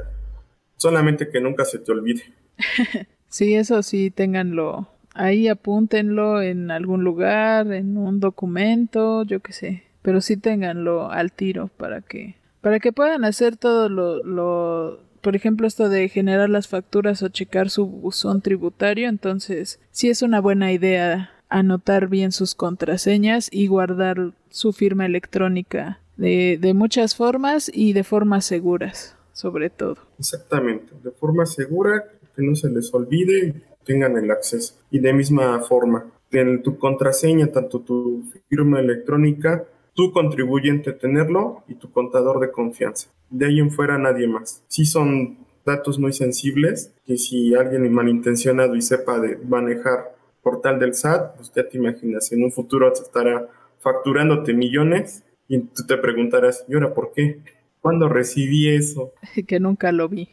Solamente 0.77 1.29
que 1.29 1.41
nunca 1.41 1.65
se 1.65 1.79
te 1.79 1.91
olvide. 1.91 2.23
sí, 3.27 3.55
eso 3.55 3.83
sí, 3.83 4.09
ténganlo 4.09 4.87
ahí 5.13 5.47
apúntenlo 5.47 6.41
en 6.41 6.71
algún 6.71 7.03
lugar, 7.03 7.71
en 7.71 7.97
un 7.97 8.19
documento, 8.19 9.23
yo 9.23 9.39
qué 9.41 9.53
sé, 9.53 9.83
pero 10.01 10.21
sí 10.21 10.37
ténganlo 10.37 11.11
al 11.11 11.31
tiro 11.31 11.69
para 11.77 12.01
que 12.01 12.35
para 12.61 12.79
que 12.79 12.93
puedan 12.93 13.25
hacer 13.25 13.57
todo 13.57 13.89
lo, 13.89 14.23
lo 14.23 14.99
por 15.21 15.35
ejemplo 15.35 15.67
esto 15.67 15.89
de 15.89 16.09
generar 16.09 16.49
las 16.49 16.67
facturas 16.67 17.21
o 17.23 17.29
checar 17.29 17.69
su 17.69 17.85
buzón 17.85 18.41
tributario, 18.41 19.07
entonces 19.07 19.79
sí 19.91 20.09
es 20.09 20.21
una 20.21 20.41
buena 20.41 20.71
idea 20.71 21.31
anotar 21.49 22.07
bien 22.07 22.31
sus 22.31 22.55
contraseñas 22.55 23.49
y 23.51 23.67
guardar 23.67 24.33
su 24.49 24.73
firma 24.73 25.05
electrónica 25.05 25.99
de, 26.17 26.57
de 26.59 26.73
muchas 26.73 27.15
formas 27.15 27.69
y 27.73 27.93
de 27.93 28.03
formas 28.03 28.45
seguras, 28.45 29.15
sobre 29.33 29.69
todo. 29.69 29.97
Exactamente, 30.17 30.93
de 31.03 31.11
forma 31.11 31.45
segura, 31.45 32.05
que 32.35 32.41
no 32.41 32.55
se 32.55 32.69
les 32.69 32.93
olvide 32.93 33.53
tengan 33.83 34.17
el 34.17 34.31
acceso. 34.31 34.75
Y 34.89 34.99
de 34.99 35.13
misma 35.13 35.59
forma, 35.61 36.05
en 36.31 36.61
tu 36.63 36.77
contraseña, 36.77 37.47
tanto 37.47 37.81
tu 37.81 38.23
firma 38.49 38.79
electrónica, 38.79 39.65
tu 40.01 40.11
contribuyente 40.11 40.93
tenerlo 40.93 41.63
y 41.67 41.75
tu 41.75 41.91
contador 41.91 42.39
de 42.39 42.51
confianza. 42.51 43.11
De 43.29 43.45
ahí 43.45 43.59
en 43.59 43.69
fuera 43.69 43.99
nadie 43.99 44.27
más. 44.27 44.63
Si 44.67 44.83
son 44.83 45.37
datos 45.63 45.99
muy 45.99 46.11
sensibles, 46.11 46.91
que 47.05 47.17
si 47.17 47.53
alguien 47.53 47.93
malintencionado 47.93 48.75
y 48.75 48.81
sepa 48.81 49.19
de 49.19 49.37
manejar 49.37 50.15
portal 50.41 50.79
del 50.79 50.95
SAT, 50.95 51.35
pues 51.35 51.53
ya 51.55 51.69
te 51.69 51.77
imaginas, 51.77 52.31
en 52.31 52.43
un 52.43 52.51
futuro 52.51 52.91
se 52.95 53.03
estará 53.03 53.47
facturándote 53.77 54.55
millones 54.55 55.23
y 55.47 55.59
tú 55.59 55.85
te 55.85 55.97
preguntarás, 55.97 56.65
¿y 56.67 56.73
ahora 56.73 56.95
por 56.95 57.13
qué? 57.13 57.39
¿Cuándo 57.79 58.09
recibí 58.09 58.69
eso? 58.69 59.13
que 59.47 59.59
nunca 59.59 59.91
lo 59.91 60.09
vi. 60.09 60.29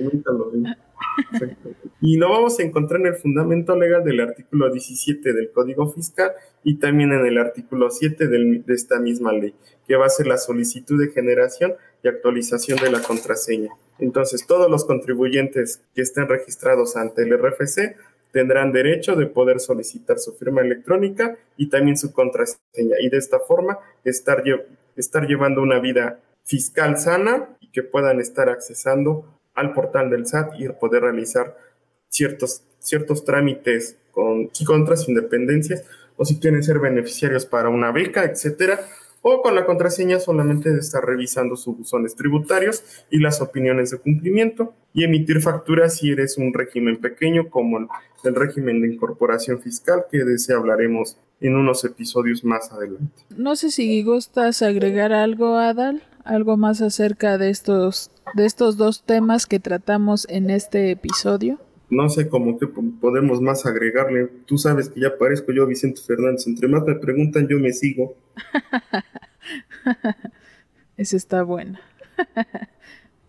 nunca 0.00 0.32
lo 0.32 0.52
vi. 0.52 0.64
Y 2.02 2.16
lo 2.16 2.30
vamos 2.30 2.58
a 2.58 2.62
encontrar 2.62 3.00
en 3.00 3.08
el 3.08 3.14
fundamento 3.14 3.76
legal 3.76 4.02
del 4.02 4.20
artículo 4.20 4.72
17 4.72 5.32
del 5.34 5.50
Código 5.50 5.86
Fiscal 5.90 6.32
y 6.64 6.76
también 6.76 7.12
en 7.12 7.26
el 7.26 7.36
artículo 7.36 7.90
7 7.90 8.26
de 8.26 8.62
esta 8.68 8.98
misma 8.98 9.32
ley, 9.32 9.54
que 9.86 9.96
va 9.96 10.06
a 10.06 10.10
ser 10.10 10.26
la 10.26 10.38
solicitud 10.38 10.98
de 10.98 11.12
generación 11.12 11.74
y 12.02 12.08
actualización 12.08 12.78
de 12.78 12.90
la 12.90 13.02
contraseña. 13.02 13.70
Entonces, 13.98 14.46
todos 14.46 14.70
los 14.70 14.86
contribuyentes 14.86 15.82
que 15.94 16.00
estén 16.00 16.26
registrados 16.26 16.96
ante 16.96 17.22
el 17.22 17.36
RFC 17.38 17.96
tendrán 18.32 18.72
derecho 18.72 19.14
de 19.14 19.26
poder 19.26 19.60
solicitar 19.60 20.18
su 20.18 20.32
firma 20.32 20.62
electrónica 20.62 21.36
y 21.56 21.68
también 21.68 21.98
su 21.98 22.12
contraseña 22.12 22.96
y 23.00 23.10
de 23.10 23.18
esta 23.18 23.40
forma 23.40 23.78
estar, 24.04 24.42
estar 24.96 25.26
llevando 25.26 25.60
una 25.60 25.80
vida 25.80 26.20
fiscal 26.44 26.96
sana 26.96 27.56
y 27.60 27.70
que 27.70 27.82
puedan 27.82 28.20
estar 28.20 28.48
accesando 28.48 29.39
al 29.54 29.72
portal 29.72 30.10
del 30.10 30.26
SAT 30.26 30.54
y 30.58 30.68
poder 30.68 31.02
realizar 31.02 31.56
ciertos, 32.08 32.62
ciertos 32.78 33.24
trámites 33.24 33.96
con 34.10 34.50
y 34.58 34.64
contras 34.64 35.08
independencias 35.08 35.84
o 36.16 36.24
si 36.24 36.38
quieren 36.38 36.62
ser 36.62 36.78
beneficiarios 36.78 37.46
para 37.46 37.70
una 37.70 37.92
beca, 37.92 38.24
etcétera, 38.24 38.78
o 39.22 39.42
con 39.42 39.54
la 39.54 39.66
contraseña 39.66 40.18
solamente 40.18 40.70
de 40.70 40.80
estar 40.80 41.04
revisando 41.04 41.56
sus 41.56 41.76
buzones 41.78 42.14
tributarios 42.14 42.82
y 43.10 43.18
las 43.18 43.40
opiniones 43.40 43.90
de 43.90 43.98
cumplimiento 43.98 44.74
y 44.92 45.04
emitir 45.04 45.40
facturas 45.40 45.96
si 45.96 46.10
eres 46.10 46.38
un 46.38 46.52
régimen 46.52 47.00
pequeño 47.00 47.48
como 47.50 47.78
el, 47.78 48.34
régimen 48.34 48.82
de 48.82 48.88
incorporación 48.88 49.60
fiscal 49.60 50.04
que 50.10 50.24
de 50.24 50.34
ese 50.34 50.52
hablaremos 50.52 51.16
en 51.40 51.56
unos 51.56 51.84
episodios 51.84 52.44
más 52.44 52.70
adelante. 52.72 53.22
No 53.30 53.56
sé 53.56 53.70
si 53.70 54.02
gustas 54.02 54.62
agregar 54.62 55.12
algo, 55.12 55.56
Adal, 55.56 56.02
algo 56.30 56.56
más 56.56 56.80
acerca 56.80 57.38
de 57.38 57.50
estos 57.50 58.10
de 58.34 58.46
estos 58.46 58.76
dos 58.76 59.02
temas 59.02 59.46
que 59.46 59.58
tratamos 59.58 60.26
en 60.30 60.50
este 60.50 60.90
episodio. 60.90 61.58
No 61.90 62.08
sé 62.08 62.28
cómo 62.28 62.58
que 62.58 62.68
podemos 62.68 63.40
más 63.40 63.66
agregarle. 63.66 64.28
Tú 64.46 64.56
sabes 64.56 64.88
que 64.88 65.00
ya 65.00 65.18
parezco 65.18 65.52
yo 65.52 65.66
Vicente 65.66 66.00
Fernández. 66.00 66.46
Entre 66.46 66.68
más 66.68 66.84
me 66.84 66.94
preguntan, 66.94 67.48
yo 67.48 67.58
me 67.58 67.72
sigo. 67.72 68.14
Esa 70.96 71.16
está 71.16 71.42
buena. 71.42 71.80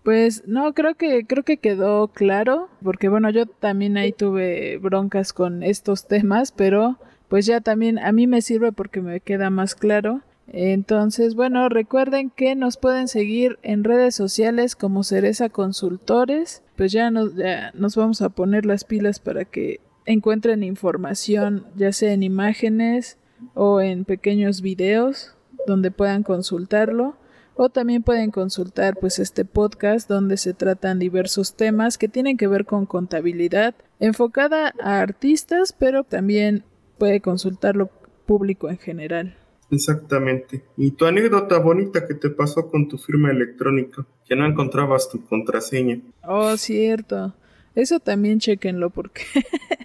Pues 0.03 0.47
no, 0.47 0.73
creo 0.73 0.95
que 0.95 1.27
creo 1.27 1.43
que 1.43 1.57
quedó 1.57 2.07
claro, 2.07 2.69
porque 2.83 3.07
bueno, 3.07 3.29
yo 3.29 3.45
también 3.45 3.97
ahí 3.97 4.11
tuve 4.11 4.79
broncas 4.79 5.31
con 5.31 5.61
estos 5.61 6.07
temas, 6.07 6.51
pero 6.51 6.97
pues 7.27 7.45
ya 7.45 7.61
también 7.61 7.99
a 7.99 8.11
mí 8.11 8.25
me 8.25 8.41
sirve 8.41 8.71
porque 8.71 9.01
me 9.01 9.19
queda 9.19 9.51
más 9.51 9.75
claro. 9.75 10.21
Entonces, 10.47 11.35
bueno, 11.35 11.69
recuerden 11.69 12.29
que 12.29 12.55
nos 12.55 12.77
pueden 12.77 13.07
seguir 13.07 13.57
en 13.61 13.83
redes 13.83 14.15
sociales 14.15 14.75
como 14.75 15.03
Cereza 15.03 15.49
Consultores. 15.49 16.61
Pues 16.75 16.91
ya 16.91 17.09
nos, 17.11 17.35
ya 17.35 17.71
nos 17.73 17.95
vamos 17.95 18.21
a 18.21 18.29
poner 18.29 18.65
las 18.65 18.83
pilas 18.83 19.19
para 19.19 19.45
que 19.45 19.79
encuentren 20.05 20.63
información, 20.63 21.65
ya 21.75 21.91
sea 21.91 22.13
en 22.13 22.23
imágenes 22.23 23.17
o 23.53 23.81
en 23.81 24.05
pequeños 24.05 24.61
videos 24.61 25.35
donde 25.67 25.91
puedan 25.91 26.23
consultarlo 26.23 27.15
o 27.55 27.69
también 27.69 28.01
pueden 28.01 28.31
consultar 28.31 28.97
pues 28.97 29.19
este 29.19 29.45
podcast 29.45 30.09
donde 30.09 30.37
se 30.37 30.53
tratan 30.53 30.99
diversos 30.99 31.55
temas 31.55 31.97
que 31.97 32.07
tienen 32.07 32.37
que 32.37 32.47
ver 32.47 32.65
con 32.65 32.85
contabilidad 32.85 33.75
enfocada 33.99 34.73
a 34.81 34.99
artistas 34.99 35.73
pero 35.73 36.03
también 36.03 36.63
puede 36.97 37.21
consultarlo 37.21 37.89
público 38.25 38.69
en 38.69 38.77
general. 38.77 39.35
Exactamente. 39.71 40.63
Y 40.77 40.91
tu 40.91 41.05
anécdota 41.05 41.57
bonita 41.57 42.05
que 42.05 42.13
te 42.13 42.29
pasó 42.29 42.69
con 42.69 42.87
tu 42.87 42.97
firma 42.97 43.31
electrónica, 43.31 44.05
que 44.27 44.35
no 44.35 44.45
encontrabas 44.45 45.09
tu 45.09 45.25
contraseña. 45.25 45.99
Oh, 46.23 46.55
cierto. 46.57 47.33
Eso 47.73 47.99
también 47.99 48.39
chequenlo 48.39 48.89
porque 48.89 49.23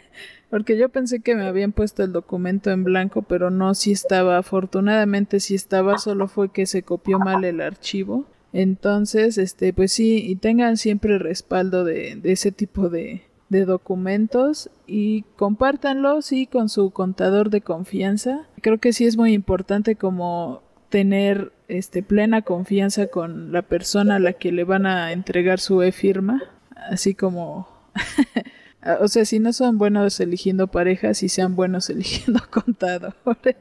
Porque 0.51 0.79
yo 0.79 0.88
pensé 0.88 1.20
que 1.20 1.35
me 1.35 1.44
habían 1.44 1.72
puesto 1.72 2.05
el 2.05 2.12
documento 2.12 2.70
en 2.70 2.85
blanco, 2.85 3.22
pero 3.22 3.51
no, 3.51 3.75
si 3.75 3.92
estaba. 3.92 4.38
Afortunadamente 4.38 5.40
si 5.40 5.55
estaba, 5.55 5.99
solo 5.99 6.29
fue 6.29 6.51
que 6.51 6.66
se 6.66 6.83
copió 6.83 7.18
mal 7.18 7.44
el 7.44 7.61
archivo. 7.61 8.27
Entonces, 8.53 9.38
este, 9.38 9.72
pues 9.72 9.92
sí, 9.92 10.25
y 10.25 10.37
tengan 10.37 10.77
siempre 10.77 11.18
respaldo 11.18 11.85
de, 11.85 12.16
de 12.16 12.33
ese 12.33 12.53
tipo 12.53 12.88
de, 12.88 13.22
de 13.48 13.64
documentos 13.64 14.70
y 14.87 15.22
compártanlo, 15.37 16.22
sí, 16.22 16.46
con 16.46 16.68
su 16.68 16.90
contador 16.90 17.50
de 17.50 17.61
confianza. 17.61 18.46
Creo 18.61 18.78
que 18.78 18.92
sí 18.92 19.06
es 19.06 19.16
muy 19.16 19.32
importante 19.32 19.96
como 19.96 20.62
tener 20.88 21.52
este 21.68 22.02
plena 22.02 22.42
confianza 22.42 23.09
con 23.09 23.52
la 23.52 23.62
persona 23.62 24.16
a 24.16 24.20
la 24.20 24.32
que 24.35 24.52
le 24.52 24.64
van 24.64 24.87
a 24.87 25.12
entregar 25.12 25.61
su 25.61 25.82
e-firma, 25.82 26.42
así 26.90 27.14
como 27.14 27.68
o 29.00 29.09
sea, 29.09 29.24
si 29.24 29.38
no 29.38 29.52
son 29.52 29.78
buenos 29.78 30.20
eligiendo 30.20 30.68
parejas, 30.68 31.22
y 31.22 31.28
sean 31.28 31.56
buenos 31.56 31.90
eligiendo 31.90 32.40
contadores. 32.50 33.56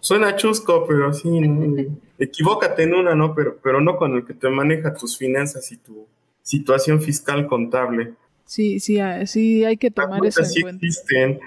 Suena 0.00 0.34
chusco, 0.34 0.84
pero 0.86 1.12
sí, 1.12 1.28
equivócate 2.18 2.82
en 2.82 2.94
una, 2.94 3.14
¿no? 3.14 3.34
Pero, 3.34 3.58
pero 3.62 3.80
no 3.80 3.96
con 3.96 4.14
el 4.14 4.24
que 4.24 4.34
te 4.34 4.48
maneja 4.48 4.94
tus 4.94 5.16
finanzas 5.16 5.70
y 5.70 5.76
tu 5.76 6.08
situación 6.42 7.00
fiscal 7.00 7.46
contable. 7.46 8.14
Sí, 8.52 8.80
sí, 8.80 9.00
ah, 9.00 9.24
sí, 9.24 9.64
hay 9.64 9.78
que 9.78 9.90
tomar 9.90 10.26
eso 10.26 10.42
en 10.42 10.60
cuenta. 10.60 10.84
Existen. 10.84 11.40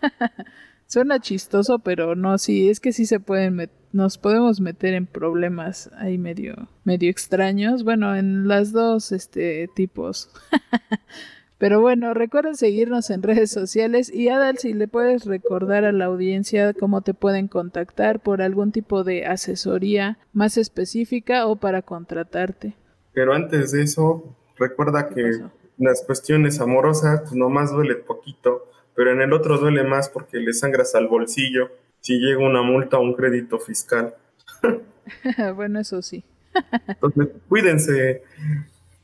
Suena 0.86 1.20
chistoso, 1.20 1.80
pero 1.80 2.14
no, 2.14 2.38
sí, 2.38 2.70
es 2.70 2.80
que 2.80 2.92
sí 2.92 3.04
se 3.04 3.20
pueden 3.20 3.68
nos 3.92 4.16
podemos 4.16 4.58
meter 4.58 4.94
en 4.94 5.04
problemas 5.04 5.90
ahí 5.98 6.16
medio, 6.16 6.70
medio 6.84 7.10
extraños. 7.10 7.84
Bueno, 7.84 8.16
en 8.16 8.48
las 8.48 8.72
dos 8.72 9.12
este 9.12 9.68
tipos. 9.76 10.30
Pero 11.58 11.82
bueno, 11.82 12.14
recuerden 12.14 12.56
seguirnos 12.56 13.10
en 13.10 13.22
redes 13.22 13.50
sociales 13.50 14.10
y 14.10 14.30
Adal, 14.30 14.56
si 14.56 14.72
le 14.72 14.88
puedes 14.88 15.26
recordar 15.26 15.84
a 15.84 15.92
la 15.92 16.06
audiencia 16.06 16.72
cómo 16.72 17.02
te 17.02 17.12
pueden 17.12 17.46
contactar 17.46 18.20
por 18.20 18.40
algún 18.40 18.72
tipo 18.72 19.04
de 19.04 19.26
asesoría 19.26 20.16
más 20.32 20.56
específica 20.56 21.46
o 21.46 21.56
para 21.56 21.82
contratarte. 21.82 22.74
Pero 23.12 23.34
antes 23.34 23.72
de 23.72 23.82
eso, 23.82 24.34
recuerda 24.56 25.10
que 25.10 25.42
las 25.78 26.02
cuestiones 26.04 26.60
amorosas 26.60 27.20
pues, 27.22 27.34
nomás 27.34 27.72
duele 27.72 27.96
poquito, 27.96 28.70
pero 28.94 29.12
en 29.12 29.20
el 29.20 29.32
otro 29.32 29.58
duele 29.58 29.84
más 29.84 30.08
porque 30.08 30.38
le 30.38 30.52
sangras 30.52 30.94
al 30.94 31.08
bolsillo 31.08 31.70
si 32.00 32.18
llega 32.18 32.44
una 32.44 32.62
multa 32.62 32.98
o 32.98 33.02
un 33.02 33.14
crédito 33.14 33.58
fiscal. 33.58 34.14
bueno, 35.56 35.80
eso 35.80 36.02
sí. 36.02 36.24
Entonces, 36.88 37.28
cuídense, 37.48 38.22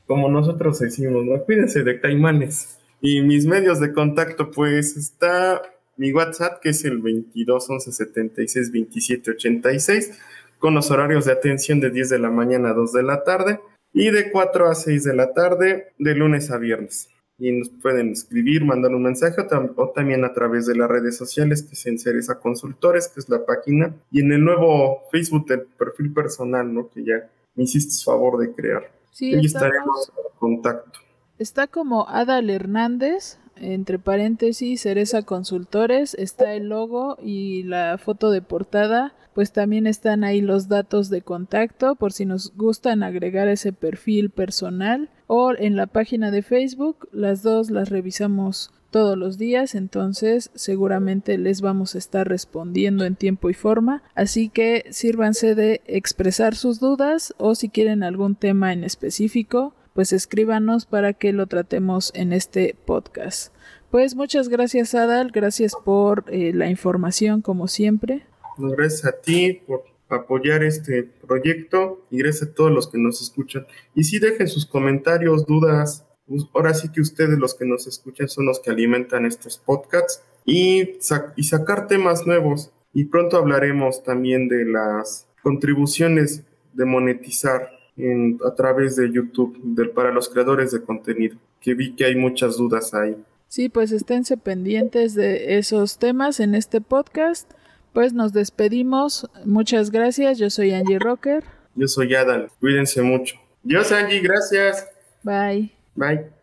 como 0.07 0.29
nosotros 0.29 0.79
decimos, 0.79 1.25
¿no? 1.25 1.43
Cuídense 1.45 1.83
de 1.83 2.01
caimanes. 2.01 2.79
Y 3.01 3.23
mis 3.23 3.47
medios 3.47 3.81
de 3.81 3.93
contacto, 3.93 4.51
pues 4.51 4.97
está 4.97 5.63
mi 5.97 6.13
WhatsApp, 6.13 6.61
que 6.61 6.71
es 6.71 6.85
el 6.85 6.99
22 6.99 7.71
11 7.71 7.93
76 7.93 8.73
27 8.73 9.31
86, 9.33 10.19
con 10.59 10.75
los 10.75 10.91
horarios 10.91 11.25
de 11.25 11.33
atención 11.33 11.81
de 11.81 11.91
10 11.91 12.11
de 12.11 12.19
la 12.19 12.31
mañana 12.31 12.71
a 12.71 12.75
2 12.75 12.93
de 12.93 13.03
la 13.03 13.23
tarde 13.23 13.61
y 13.93 14.11
de 14.11 14.31
4 14.31 14.69
a 14.69 14.75
6 14.75 15.05
de 15.05 15.15
la 15.15 15.33
tarde, 15.33 15.93
de 15.99 16.15
lunes 16.15 16.51
a 16.51 16.59
viernes. 16.59 17.09
Y 17.39 17.53
nos 17.53 17.69
pueden 17.69 18.11
escribir, 18.11 18.65
mandar 18.65 18.95
un 18.95 19.03
mensaje 19.05 19.41
o, 19.77 19.91
también 19.91 20.25
a 20.25 20.33
través 20.33 20.67
de 20.67 20.75
las 20.75 20.89
redes 20.89 21.17
sociales, 21.17 21.63
que 21.63 21.75
es 21.75 21.87
en 21.87 21.99
Cereza 21.99 22.41
Consultores, 22.41 23.09
que 23.09 23.21
es 23.21 23.29
la 23.29 23.45
página, 23.47 23.95
y 24.11 24.21
en 24.23 24.33
el 24.33 24.45
nuevo 24.45 25.03
Facebook 25.13 25.47
del 25.47 25.63
perfil 25.63 26.13
personal, 26.13 26.73
¿no? 26.73 26.89
Que 26.91 27.05
ya 27.05 27.31
me 27.55 27.65
hiciste 27.65 28.05
favor 28.05 28.39
de 28.39 28.53
crear. 28.53 28.91
Sí, 29.13 29.35
estaremos 29.35 30.11
en 30.17 30.39
contacto. 30.39 31.01
Está 31.39 31.69
como 31.69 32.09
Adal 32.09 32.51
Hernández, 32.51 33.39
entre 33.61 33.99
paréntesis, 33.99 34.81
Cereza 34.81 35.23
Consultores, 35.23 36.15
está 36.15 36.55
el 36.55 36.69
logo 36.69 37.17
y 37.23 37.63
la 37.65 37.99
foto 37.99 38.31
de 38.31 38.43
portada, 38.43 39.15
pues 39.35 39.53
también 39.53 39.87
están 39.87 40.25
ahí 40.25 40.41
los 40.41 40.69
datos 40.69 41.11
de 41.11 41.23
contacto 41.23 41.95
por 41.95 42.13
si 42.13 42.27
nos 42.27 42.57
gustan 42.57 43.03
agregar 43.03 43.49
ese 43.49 43.73
perfil 43.73 44.31
personal. 44.31 45.11
O 45.27 45.53
en 45.57 45.77
la 45.77 45.87
página 45.87 46.31
de 46.31 46.43
Facebook, 46.43 47.09
las 47.13 47.43
dos 47.43 47.71
las 47.71 47.91
revisamos 47.91 48.73
todos 48.91 49.19
los 49.19 49.39
días, 49.39 49.75
entonces 49.75 50.51
seguramente 50.55 51.37
les 51.39 51.61
vamos 51.61 51.95
a 51.95 51.99
estar 51.99 52.27
respondiendo 52.27 53.05
en 53.05 53.17
tiempo 53.17 53.51
y 53.51 53.55
forma, 53.55 54.03
así 54.15 54.49
que 54.49 54.87
sírvanse 54.91 55.55
de 55.55 55.83
expresar 55.87 56.55
sus 56.55 56.81
dudas 56.81 57.35
o 57.39 57.55
si 57.55 57.69
quieren 57.69 58.03
algún 58.03 58.35
tema 58.35 58.73
en 58.73 58.85
específico, 58.85 59.75
pues 59.99 60.13
escríbanos 60.13 60.87
para 60.87 61.13
que 61.13 61.33
lo 61.33 61.49
tratemos 61.49 62.13
en 62.15 62.33
este 62.33 62.77
podcast. 62.85 63.53
Pues 63.91 64.15
muchas 64.15 64.49
gracias 64.49 64.95
Adal, 64.95 65.33
gracias 65.33 65.73
por 65.85 66.25
eh, 66.29 66.53
la 66.55 66.71
información 66.71 67.43
como 67.43 67.67
siempre. 67.67 68.25
Gracias 68.59 69.05
a 69.07 69.21
ti 69.21 69.55
por 69.67 69.83
apoyar 70.09 70.63
este 70.63 71.03
proyecto 71.03 72.07
y 72.13 72.19
gracias 72.19 72.49
a 72.49 72.55
todos 72.55 72.71
los 72.71 72.87
que 72.87 72.97
nos 72.97 73.21
escuchan. 73.21 73.67
Y 73.93 74.05
si 74.05 74.21
dejen 74.21 74.47
sus 74.47 74.67
comentarios, 74.67 75.47
dudas, 75.47 76.07
Pues, 76.29 76.45
ahora 76.55 76.75
sí 76.75 76.93
que 76.93 77.01
ustedes 77.01 77.37
los 77.37 77.57
que 77.57 77.67
nos 77.67 77.89
escuchan 77.89 78.29
son 78.29 78.47
los 78.47 78.61
que 78.61 78.71
alimentan 78.71 79.27
estos 79.27 79.59
podcasts 79.59 80.23
y, 80.45 80.97
y 81.35 81.43
sacar 81.43 81.89
temas 81.89 82.25
nuevos. 82.25 82.71
Y 82.93 83.07
pronto 83.07 83.37
hablaremos 83.37 84.05
también 84.05 84.47
de 84.47 84.65
las 84.65 85.27
contribuciones 85.43 86.45
de 86.73 86.85
monetizar 86.85 87.78
en, 87.99 88.39
a 88.47 88.55
través 88.55 88.97
de 88.97 89.13
YouTube 89.13 89.93
para 89.95 90.13
los 90.13 90.29
creadores 90.29 90.73
de 90.73 90.83
contenido, 90.83 91.37
que 91.61 91.75
vi 91.75 91.95
que 91.95 92.05
hay 92.05 92.17
muchas 92.17 92.57
dudas 92.57 92.95
ahí. 92.95 93.17
Sí, 93.49 93.69
pues 93.69 93.93
esténse 93.93 94.37
pendientes 94.37 95.15
de 95.15 95.59
esos 95.59 95.99
temas 95.99 96.39
en 96.41 96.55
este 96.55 96.81
podcast. 96.81 97.51
Pues 97.93 98.13
nos 98.13 98.33
despedimos. 98.33 99.29
Muchas 99.45 99.91
gracias. 99.91 100.39
Yo 100.39 100.51
soy 100.51 100.73
Angie 100.73 100.99
Rocker. 100.99 101.45
Yo 101.75 101.89
soy 101.89 102.15
Adal. 102.15 102.51
Cuídense 102.61 103.01
mucho. 103.03 103.37
Dios, 103.63 103.91
Angie. 103.91 104.21
Gracias. 104.21 104.87
Bye. 105.23 105.73
Bye. 105.95 106.31